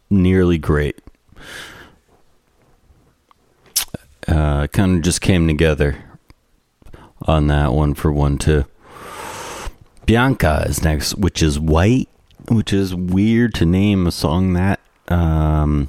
nearly 0.10 0.58
great 0.58 1.00
uh 4.28 4.68
kind 4.68 4.98
of 4.98 5.04
just 5.04 5.22
came 5.22 5.48
together 5.48 5.98
on 7.24 7.48
that 7.48 7.74
one 7.74 7.94
for 7.94 8.12
Wun 8.12 8.38
Two 8.38 8.66
bianca 10.06 10.66
is 10.68 10.84
next 10.84 11.16
which 11.16 11.42
is 11.42 11.60
white 11.60 12.10
which 12.50 12.74
is 12.74 12.94
weird 12.94 13.54
to 13.54 13.66
name 13.66 14.06
a 14.06 14.12
song 14.12 14.54
that 14.54 14.80
um 15.08 15.88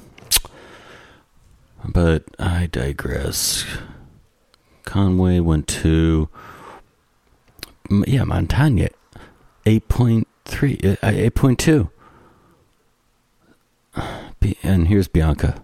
but 1.87 2.23
i 2.39 2.67
digress. 2.67 3.65
Conway 4.83 5.39
went 5.39 5.67
to 5.67 6.29
yeah 7.89 8.21
montagna 8.21 8.89
8.3 9.65 10.25
uh, 11.03 11.11
8.2 11.11 11.89
and 14.63 14.87
here's 14.87 15.07
bianca 15.07 15.61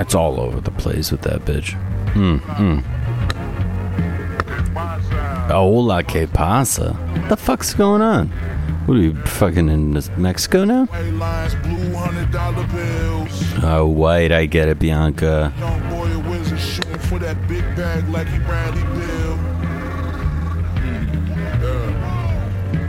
it's 0.00 0.14
all 0.14 0.40
over 0.40 0.60
the 0.60 0.70
place 0.70 1.10
with 1.10 1.22
that 1.22 1.44
bitch 1.44 1.76
mm, 2.14 2.38
mm. 2.40 2.82
Hola 5.48 6.02
que 6.02 6.26
pasa 6.26 6.92
what 6.92 7.28
the 7.28 7.36
fuck's 7.36 7.74
going 7.74 8.02
on 8.02 8.28
what 8.86 8.96
are 8.96 9.00
you 9.00 9.14
fucking 9.24 9.68
in 9.68 9.92
mexico 10.16 10.64
now 10.64 10.88
oh 13.62 13.86
white 13.86 14.32
i 14.32 14.46
get 14.46 14.68
it 14.68 14.78
bianca. 14.78 15.52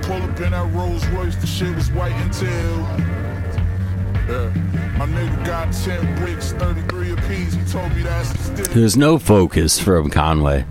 Pull 0.03 0.23
up 0.23 0.39
in 0.39 0.51
that 0.51 0.71
Rolls 0.73 1.05
Royce, 1.07 1.35
the 1.35 1.47
shit 1.47 1.75
was 1.75 1.91
white 1.91 2.13
until. 2.13 2.79
Yeah. 4.27 4.68
My 4.99 5.05
nigga 5.05 5.45
got 5.45 5.71
10 5.71 6.17
bricks, 6.17 6.51
33 6.51 7.13
apiece. 7.13 7.53
He 7.53 7.63
told 7.71 7.95
me 7.95 8.03
that's 8.03 8.33
the 8.33 8.37
stick. 8.63 8.65
there's 8.75 8.97
no 8.97 9.17
focus 9.17 9.79
from 9.79 10.09
conway 10.09 10.65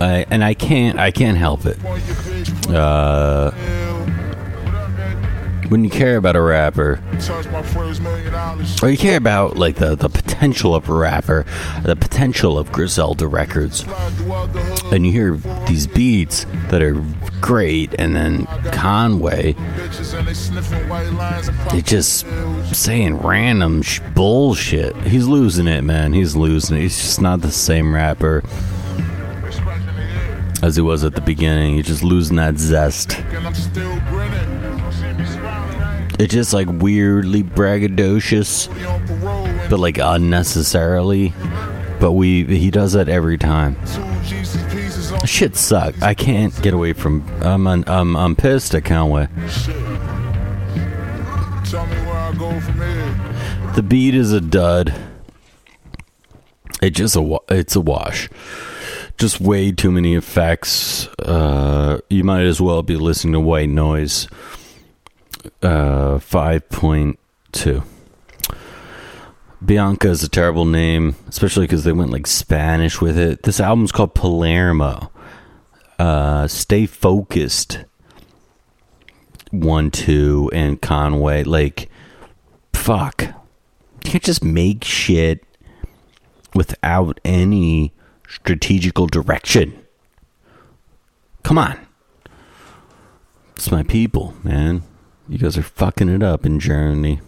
I, 0.00 0.24
and 0.30 0.42
i 0.42 0.54
can't 0.54 0.98
i 0.98 1.10
can't 1.10 1.36
help 1.36 1.66
it 1.66 1.76
On 1.84 1.90
your 1.90 2.16
bitch, 2.16 2.62
put 2.66 2.74
uh. 2.74 3.50
When 5.70 5.84
you 5.84 5.90
care 5.90 6.16
about 6.16 6.34
a 6.34 6.42
rapper 6.42 7.00
or 8.82 8.90
you 8.90 8.98
care 8.98 9.16
about 9.16 9.56
like 9.56 9.76
the, 9.76 9.94
the 9.94 10.08
potential 10.08 10.74
of 10.74 10.88
a 10.88 10.92
rapper 10.92 11.46
the 11.84 11.94
potential 11.94 12.58
of 12.58 12.70
griselda 12.72 13.26
records 13.28 13.84
and 14.92 15.06
you 15.06 15.12
hear 15.12 15.36
these 15.68 15.86
beats 15.86 16.44
that 16.70 16.82
are 16.82 17.00
great 17.40 17.94
and 18.00 18.16
then 18.16 18.46
conway 18.72 19.52
they 21.70 21.80
just 21.82 22.26
saying 22.74 23.16
random 23.18 23.82
sh- 23.82 24.00
bullshit. 24.14 24.96
He's 25.02 25.26
losing 25.26 25.68
it 25.68 25.82
man. 25.82 26.12
He's 26.12 26.34
losing 26.34 26.76
it. 26.76 26.80
He's 26.80 26.96
just 27.00 27.20
not 27.20 27.40
the 27.42 27.50
same 27.52 27.94
rapper 27.94 28.42
as 30.62 30.76
he 30.76 30.82
was 30.82 31.04
at 31.04 31.14
the 31.14 31.20
beginning. 31.20 31.76
He's 31.76 31.86
just 31.86 32.02
losing 32.02 32.36
that 32.36 32.58
zest 32.58 33.10
it's 36.20 36.32
just 36.32 36.52
like 36.52 36.68
weirdly 36.68 37.42
braggadocious 37.42 38.68
on 39.26 39.68
but 39.70 39.78
like 39.78 39.98
unnecessarily. 39.98 41.32
But 42.00 42.12
we 42.12 42.44
he 42.44 42.70
does 42.70 42.92
that 42.94 43.08
every 43.08 43.38
time. 43.38 43.76
On 45.12 45.26
shit 45.26 45.56
suck 45.56 46.00
i 46.02 46.14
can't 46.14 46.62
get 46.62 46.72
away 46.72 46.92
from 46.92 47.22
i'm 47.42 47.66
un, 47.66 47.84
I'm, 47.86 48.16
I'm 48.16 48.36
pissed 48.36 48.74
at 48.74 48.84
conway 48.84 49.28
the 53.74 53.84
beat 53.86 54.14
is 54.16 54.32
a 54.32 54.40
dud. 54.40 54.92
It 56.82 56.90
just 56.90 57.14
a 57.14 57.38
it's 57.48 57.76
a 57.76 57.80
wash. 57.80 58.28
Just 59.18 59.40
way 59.40 59.70
too 59.70 59.92
many 59.92 60.16
effects. 60.16 61.06
Uh 61.18 62.00
you 62.10 62.24
might 62.24 62.42
as 62.42 62.60
well 62.60 62.82
be 62.82 62.96
listening 62.96 63.34
to 63.34 63.40
white 63.40 63.68
noise 63.68 64.26
uh 65.62 66.18
5.2 66.18 67.84
Bianca 69.64 70.08
is 70.08 70.22
a 70.22 70.28
terrible 70.28 70.64
name, 70.64 71.16
especially 71.28 71.64
because 71.64 71.84
they 71.84 71.92
went 71.92 72.10
like 72.10 72.26
Spanish 72.26 73.00
with 73.00 73.18
it. 73.18 73.42
This 73.42 73.60
album's 73.60 73.92
called 73.92 74.14
Palermo. 74.14 75.10
Uh, 75.98 76.48
Stay 76.48 76.86
focused. 76.86 77.84
Wun 79.52 79.90
Two, 79.90 80.50
and 80.54 80.80
Conway. 80.80 81.44
Like, 81.44 81.90
fuck. 82.72 83.22
You 83.22 83.32
can't 84.10 84.24
just 84.24 84.42
make 84.42 84.82
shit 84.82 85.44
without 86.54 87.20
any 87.22 87.92
strategical 88.28 89.06
direction. 89.08 89.78
Come 91.42 91.58
on. 91.58 91.78
It's 93.56 93.70
my 93.70 93.82
people, 93.82 94.34
man. 94.42 94.84
You 95.30 95.38
guys 95.38 95.56
are 95.56 95.62
fucking 95.62 96.08
it 96.08 96.24
up 96.24 96.44
in 96.44 96.58
Germany. 96.58 97.20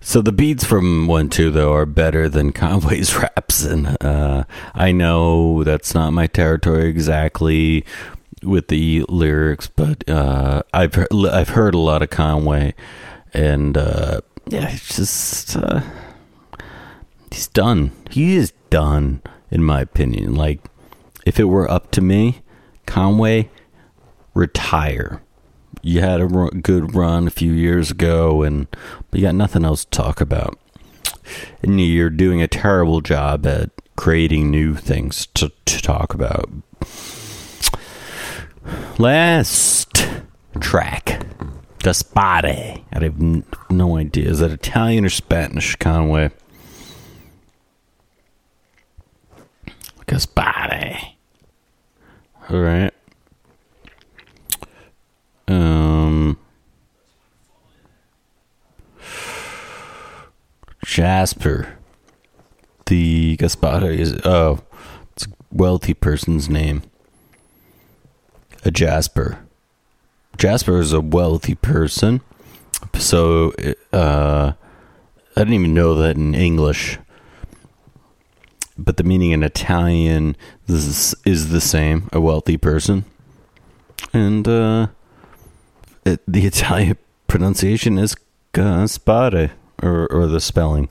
So 0.00 0.22
the 0.22 0.30
beats 0.30 0.64
from 0.64 1.08
Wun 1.08 1.28
Two 1.28 1.50
though 1.50 1.74
are 1.74 1.86
better 1.86 2.28
than 2.28 2.52
Conway's 2.52 3.16
raps, 3.16 3.64
and 3.64 4.00
uh, 4.00 4.44
I 4.76 4.92
know 4.92 5.64
that's 5.64 5.92
not 5.92 6.12
my 6.12 6.28
territory 6.28 6.88
exactly 6.88 7.84
with 8.44 8.68
the 8.68 9.04
lyrics, 9.08 9.66
but 9.66 10.08
uh, 10.08 10.62
I've 10.72 10.96
I've 11.12 11.48
heard 11.48 11.74
a 11.74 11.78
lot 11.78 12.02
of 12.02 12.10
Conway, 12.10 12.74
and 13.34 13.76
uh, 13.76 14.20
yeah, 14.46 14.68
it's 14.68 14.94
just 14.94 15.56
uh, 15.56 15.80
he's 17.32 17.48
done. 17.48 17.90
He 18.08 18.36
is 18.36 18.52
done, 18.70 19.20
in 19.50 19.64
my 19.64 19.80
opinion. 19.80 20.36
Like 20.36 20.60
if 21.26 21.40
it 21.40 21.46
were 21.46 21.68
up 21.68 21.90
to 21.90 22.00
me, 22.00 22.42
Conway 22.86 23.50
retire 24.36 25.22
you 25.86 26.00
had 26.00 26.20
a 26.20 26.26
good 26.26 26.94
run 26.96 27.28
a 27.28 27.30
few 27.30 27.52
years 27.52 27.92
ago, 27.92 28.42
and 28.42 28.66
you 29.12 29.22
got 29.22 29.36
nothing 29.36 29.64
else 29.64 29.84
to 29.84 29.90
talk 29.90 30.20
about. 30.20 30.58
And 31.62 31.80
you're 31.80 32.10
doing 32.10 32.42
a 32.42 32.48
terrible 32.48 33.00
job 33.00 33.46
at 33.46 33.70
creating 33.96 34.50
new 34.50 34.74
things 34.74 35.26
to, 35.34 35.52
to 35.64 35.82
talk 35.82 36.12
about. 36.12 36.50
Last 38.98 40.06
track, 40.60 41.24
Gaspare. 41.78 42.82
I 42.92 43.04
have 43.04 43.20
n- 43.20 43.44
no 43.70 43.96
idea. 43.96 44.28
Is 44.28 44.40
that 44.40 44.50
Italian 44.50 45.04
or 45.04 45.10
Spanish, 45.10 45.76
Conway? 45.76 46.30
Gaspare. 50.06 51.12
All 52.50 52.60
right. 52.60 52.95
Um. 55.48 56.38
Jasper. 60.86 61.76
The 62.86 63.36
Gaspare 63.38 63.94
is 63.94 64.18
oh, 64.24 64.60
it's 65.12 65.26
a 65.26 65.30
wealthy 65.50 65.94
person's 65.94 66.48
name. 66.48 66.82
A 68.64 68.70
Jasper. 68.70 69.40
Jasper 70.38 70.78
is 70.78 70.92
a 70.92 71.00
wealthy 71.00 71.56
person. 71.56 72.20
So 72.94 73.52
uh 73.92 74.52
I 75.36 75.40
didn't 75.40 75.54
even 75.54 75.74
know 75.74 75.96
that 75.96 76.16
in 76.16 76.34
English. 76.34 76.98
But 78.78 78.96
the 78.96 79.04
meaning 79.04 79.32
in 79.32 79.42
Italian 79.42 80.36
is, 80.68 81.14
is 81.24 81.48
the 81.48 81.60
same, 81.60 82.08
a 82.12 82.20
wealthy 82.20 82.56
person. 82.56 83.04
And 84.12 84.46
uh 84.46 84.86
it, 86.06 86.20
the 86.26 86.46
Italian 86.46 86.96
pronunciation 87.26 87.98
is 87.98 88.16
Gaspare 88.52 89.50
or 89.82 90.06
or 90.10 90.26
the 90.26 90.40
spelling. 90.40 90.88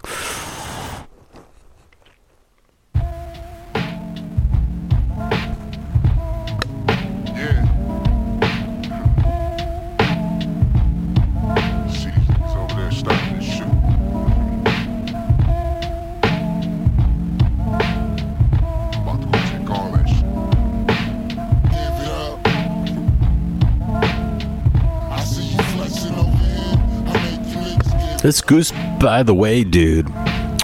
This 28.25 28.41
goose, 28.41 28.71
by 28.99 29.21
the 29.21 29.35
way, 29.35 29.63
dude, 29.63 30.09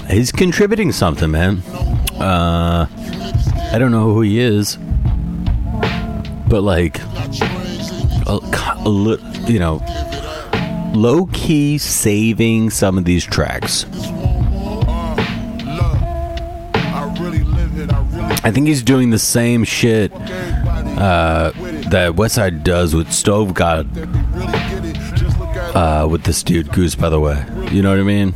he's 0.09 0.31
contributing 0.31 0.91
something, 0.91 1.29
man. 1.29 1.57
Uh, 2.19 2.87
I 3.71 3.77
don't 3.77 3.91
know 3.91 4.11
who 4.11 4.21
he 4.21 4.39
is, 4.39 4.77
but 6.47 6.63
like, 6.63 6.99
a, 8.25 8.39
a 8.77 8.89
li- 8.89 9.21
you 9.45 9.59
know, 9.59 9.79
low 10.95 11.27
key 11.33 11.77
saving 11.77 12.71
some 12.71 12.97
of 12.97 13.05
these 13.05 13.23
tracks. 13.23 13.85
I 18.43 18.49
think 18.51 18.69
he's 18.69 18.81
doing 18.81 19.11
the 19.11 19.19
same 19.19 19.65
shit 19.65 20.11
uh, 20.13 21.51
that 21.91 22.13
Westside 22.15 22.63
does 22.63 22.95
with 22.95 23.11
Stove 23.11 23.53
God 23.53 23.87
uh, 25.75 26.07
with 26.09 26.23
this 26.23 26.43
dude 26.43 26.71
Goose. 26.71 26.95
By 26.95 27.09
the 27.09 27.19
way, 27.19 27.45
you 27.71 27.81
know 27.81 27.89
what 27.89 27.99
I 27.99 28.03
mean? 28.03 28.33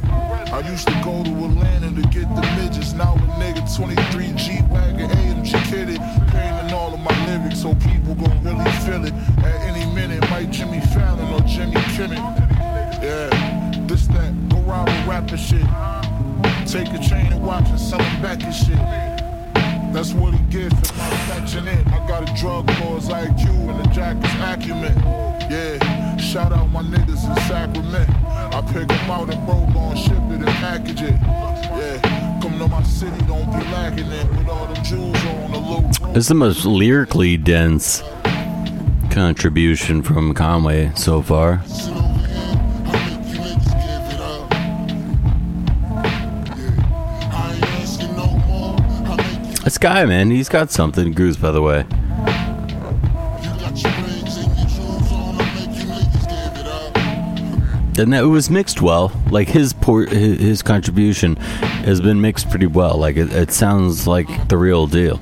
Is 36.16 36.30
the 36.30 36.34
most 36.34 36.63
lyrically 36.63 37.36
dense 37.36 38.01
contribution 39.11 40.01
from 40.01 40.34
Conway 40.34 40.89
so 40.95 41.22
far. 41.22 41.57
This 49.66 49.78
guy, 49.78 50.05
man, 50.05 50.32
he's 50.32 50.47
got 50.47 50.72
something. 50.72 51.11
Goose, 51.11 51.36
by 51.36 51.51
the 51.51 51.61
way. 51.61 51.86
And 57.97 58.13
give 58.13 58.26
it 58.26 58.30
was 58.30 58.49
mixed 58.49 58.82
well. 58.82 59.11
Like 59.32 59.49
his 59.49 59.74
por- 59.74 60.05
his, 60.05 60.61
contribution 60.61 61.36
has 61.86 61.99
been 61.99 62.22
mixed 62.22 62.49
pretty 62.49 62.68
well. 62.68 62.97
Like 62.97 63.18
it, 63.18 63.34
it 63.34 63.51
sounds 63.51 64.05
like 64.07 64.47
the 64.47 64.57
real 64.57 64.88
deal. 64.88 65.20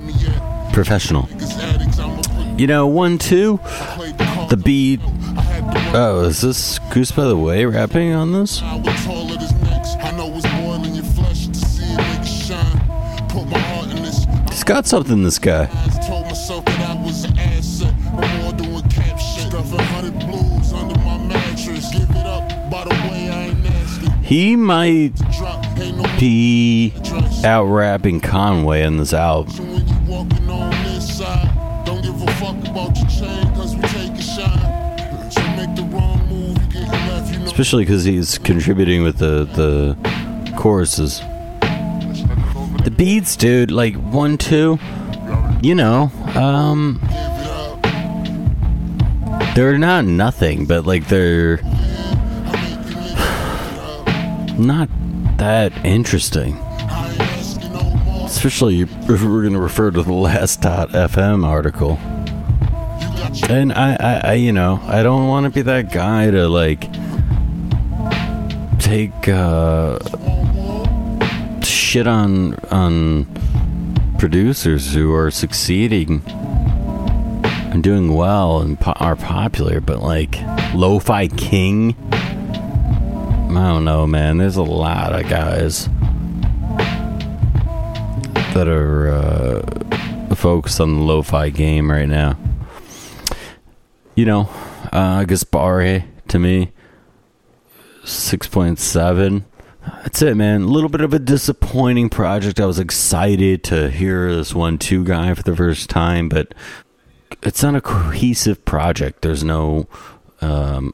Professional. 0.73 1.23
Niggas 1.23 1.59
addicts. 1.59 1.99
I'ma 1.99 2.21
put 2.21 2.59
You 2.59 2.67
know, 2.67 2.87
Wun 2.87 3.17
Two, 3.19 3.59
the 4.49 4.59
beat. 4.61 4.99
I 5.01 5.41
had 5.41 5.71
to 5.71 5.79
run. 5.79 5.95
Oh, 5.95 6.21
is 6.25 6.41
this 6.41 6.79
Goose 6.91 7.11
by 7.11 7.25
the 7.25 7.37
way 7.37 7.63
rapping 7.65 8.11
on 8.13 8.33
this? 8.33 8.61
I 8.61 8.75
was 8.77 9.05
taller 9.05 9.37
this 15.23 15.39
guy. 15.39 15.65
He 24.23 24.55
might 24.55 25.11
be 26.19 26.93
out 27.43 27.65
rapping 27.65 28.19
Conway 28.21 28.83
in 28.83 28.97
this 28.97 29.13
it 29.13 29.72
Especially 37.53 37.83
because 37.85 38.03
he's 38.03 38.39
contributing 38.39 39.03
with 39.03 39.19
the 39.19 39.43
the 39.45 39.95
choruses. 40.57 41.19
The 42.83 42.91
beats, 42.97 43.35
dude. 43.35 43.69
Like 43.69 43.93
Wun 44.11 44.39
Two. 44.39 44.79
You 45.61 45.75
know, 45.75 46.11
um, 46.33 46.99
they're 49.53 49.77
not 49.77 50.05
nothing, 50.05 50.65
but 50.65 50.87
like 50.87 51.07
they're 51.09 51.57
not 54.57 54.89
that 55.37 55.71
interesting. 55.85 56.57
Especially 58.25 58.81
if 58.81 59.07
we're 59.07 59.41
going 59.41 59.53
to 59.53 59.59
refer 59.59 59.91
to 59.91 60.01
the 60.01 60.11
last 60.11 60.61
dot 60.61 60.89
FM 60.89 61.45
article. 61.45 61.99
And 63.47 63.71
I, 63.73 63.95
I, 63.99 64.21
I 64.23 64.33
you 64.33 64.51
know, 64.51 64.81
I 64.85 65.03
don't 65.03 65.27
want 65.27 65.43
to 65.43 65.51
be 65.51 65.61
that 65.61 65.91
guy 65.91 66.31
to 66.31 66.47
like 66.47 66.92
take 68.93 69.27
uh, 69.27 69.97
shit 71.63 72.05
on 72.05 72.53
on 72.69 73.25
producers 74.19 74.93
who 74.93 75.11
are 75.11 75.31
succeeding 75.31 76.21
and 77.73 77.81
doing 77.81 78.13
well 78.13 78.61
and 78.61 78.79
po- 78.79 78.93
are 78.97 79.15
popular, 79.15 79.81
but 79.81 80.03
like 80.03 80.39
Lo-Fi 80.75 81.27
King. 81.29 81.95
I 82.11 83.67
don't 83.67 83.83
know, 83.83 84.05
man. 84.05 84.37
There's 84.37 84.57
a 84.57 84.61
lot 84.61 85.19
of 85.19 85.27
guys 85.27 85.87
that 88.53 88.67
are 88.67 89.09
uh, 89.09 90.35
focused 90.35 90.79
on 90.79 90.97
the 90.97 91.01
lo-fi 91.01 91.49
game 91.49 91.89
right 91.89 92.07
now. 92.07 92.37
You 94.13 94.25
know, 94.25 94.49
uh, 94.91 95.23
Gaspare 95.25 96.05
to 96.27 96.37
me, 96.39 96.71
six 98.03 98.47
point 98.47 98.79
seven. 98.79 99.45
That's 99.85 100.21
it, 100.21 100.35
man. 100.35 100.61
A 100.61 100.67
little 100.67 100.89
bit 100.89 101.01
of 101.01 101.13
a 101.13 101.19
disappointing 101.19 102.09
project. 102.09 102.59
I 102.59 102.65
was 102.65 102.79
excited 102.79 103.63
to 103.65 103.89
hear 103.89 104.33
this 104.33 104.53
Wun 104.55 104.77
Two 104.77 105.03
guy 105.03 105.33
for 105.33 105.43
the 105.43 105.55
first 105.55 105.89
time, 105.89 106.29
but 106.29 106.53
it's 107.41 107.61
not 107.63 107.75
a 107.75 107.81
cohesive 107.81 108.63
project. 108.63 109.21
There's 109.21 109.43
no 109.43 109.87
um, 110.41 110.93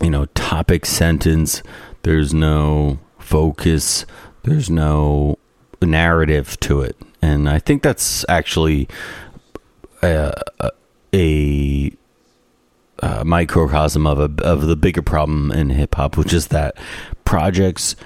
you 0.00 0.10
know 0.10 0.26
topic 0.26 0.86
sentence. 0.86 1.62
There's 2.02 2.32
no 2.32 2.98
focus. 3.18 4.06
There's 4.44 4.70
no 4.70 5.38
narrative 5.82 6.58
to 6.60 6.80
it, 6.80 6.96
and 7.20 7.48
I 7.48 7.58
think 7.58 7.82
that's 7.82 8.24
actually 8.28 8.88
a, 10.02 10.32
a, 11.12 11.92
a 13.00 13.24
microcosm 13.24 14.06
of 14.06 14.18
a 14.18 14.44
of 14.44 14.62
the 14.62 14.76
bigger 14.76 15.02
problem 15.02 15.50
in 15.52 15.70
hip 15.70 15.94
hop, 15.94 16.16
which 16.16 16.32
is 16.32 16.48
that 16.48 16.76
projects, 17.24 17.96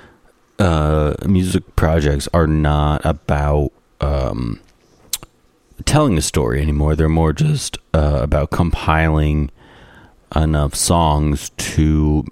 uh, 0.58 1.14
music 1.26 1.76
projects, 1.76 2.28
are 2.32 2.46
not 2.46 3.04
about 3.04 3.72
um, 4.00 4.60
telling 5.84 6.16
a 6.16 6.22
story 6.22 6.60
anymore. 6.60 6.94
They're 6.96 7.08
more 7.08 7.32
just 7.32 7.78
uh, 7.92 8.20
about 8.22 8.50
compiling 8.50 9.50
enough 10.34 10.74
songs 10.74 11.50
to 11.50 12.24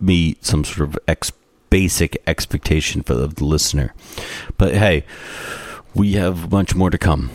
meet 0.00 0.44
some 0.44 0.64
sort 0.64 0.88
of 0.88 0.98
ex- 1.08 1.32
basic 1.70 2.22
expectation 2.26 3.02
for 3.02 3.14
the 3.14 3.44
listener. 3.44 3.94
But 4.56 4.74
hey, 4.74 5.04
we 5.94 6.12
have 6.14 6.50
much 6.50 6.74
more 6.74 6.90
to 6.90 6.98
come. 6.98 7.30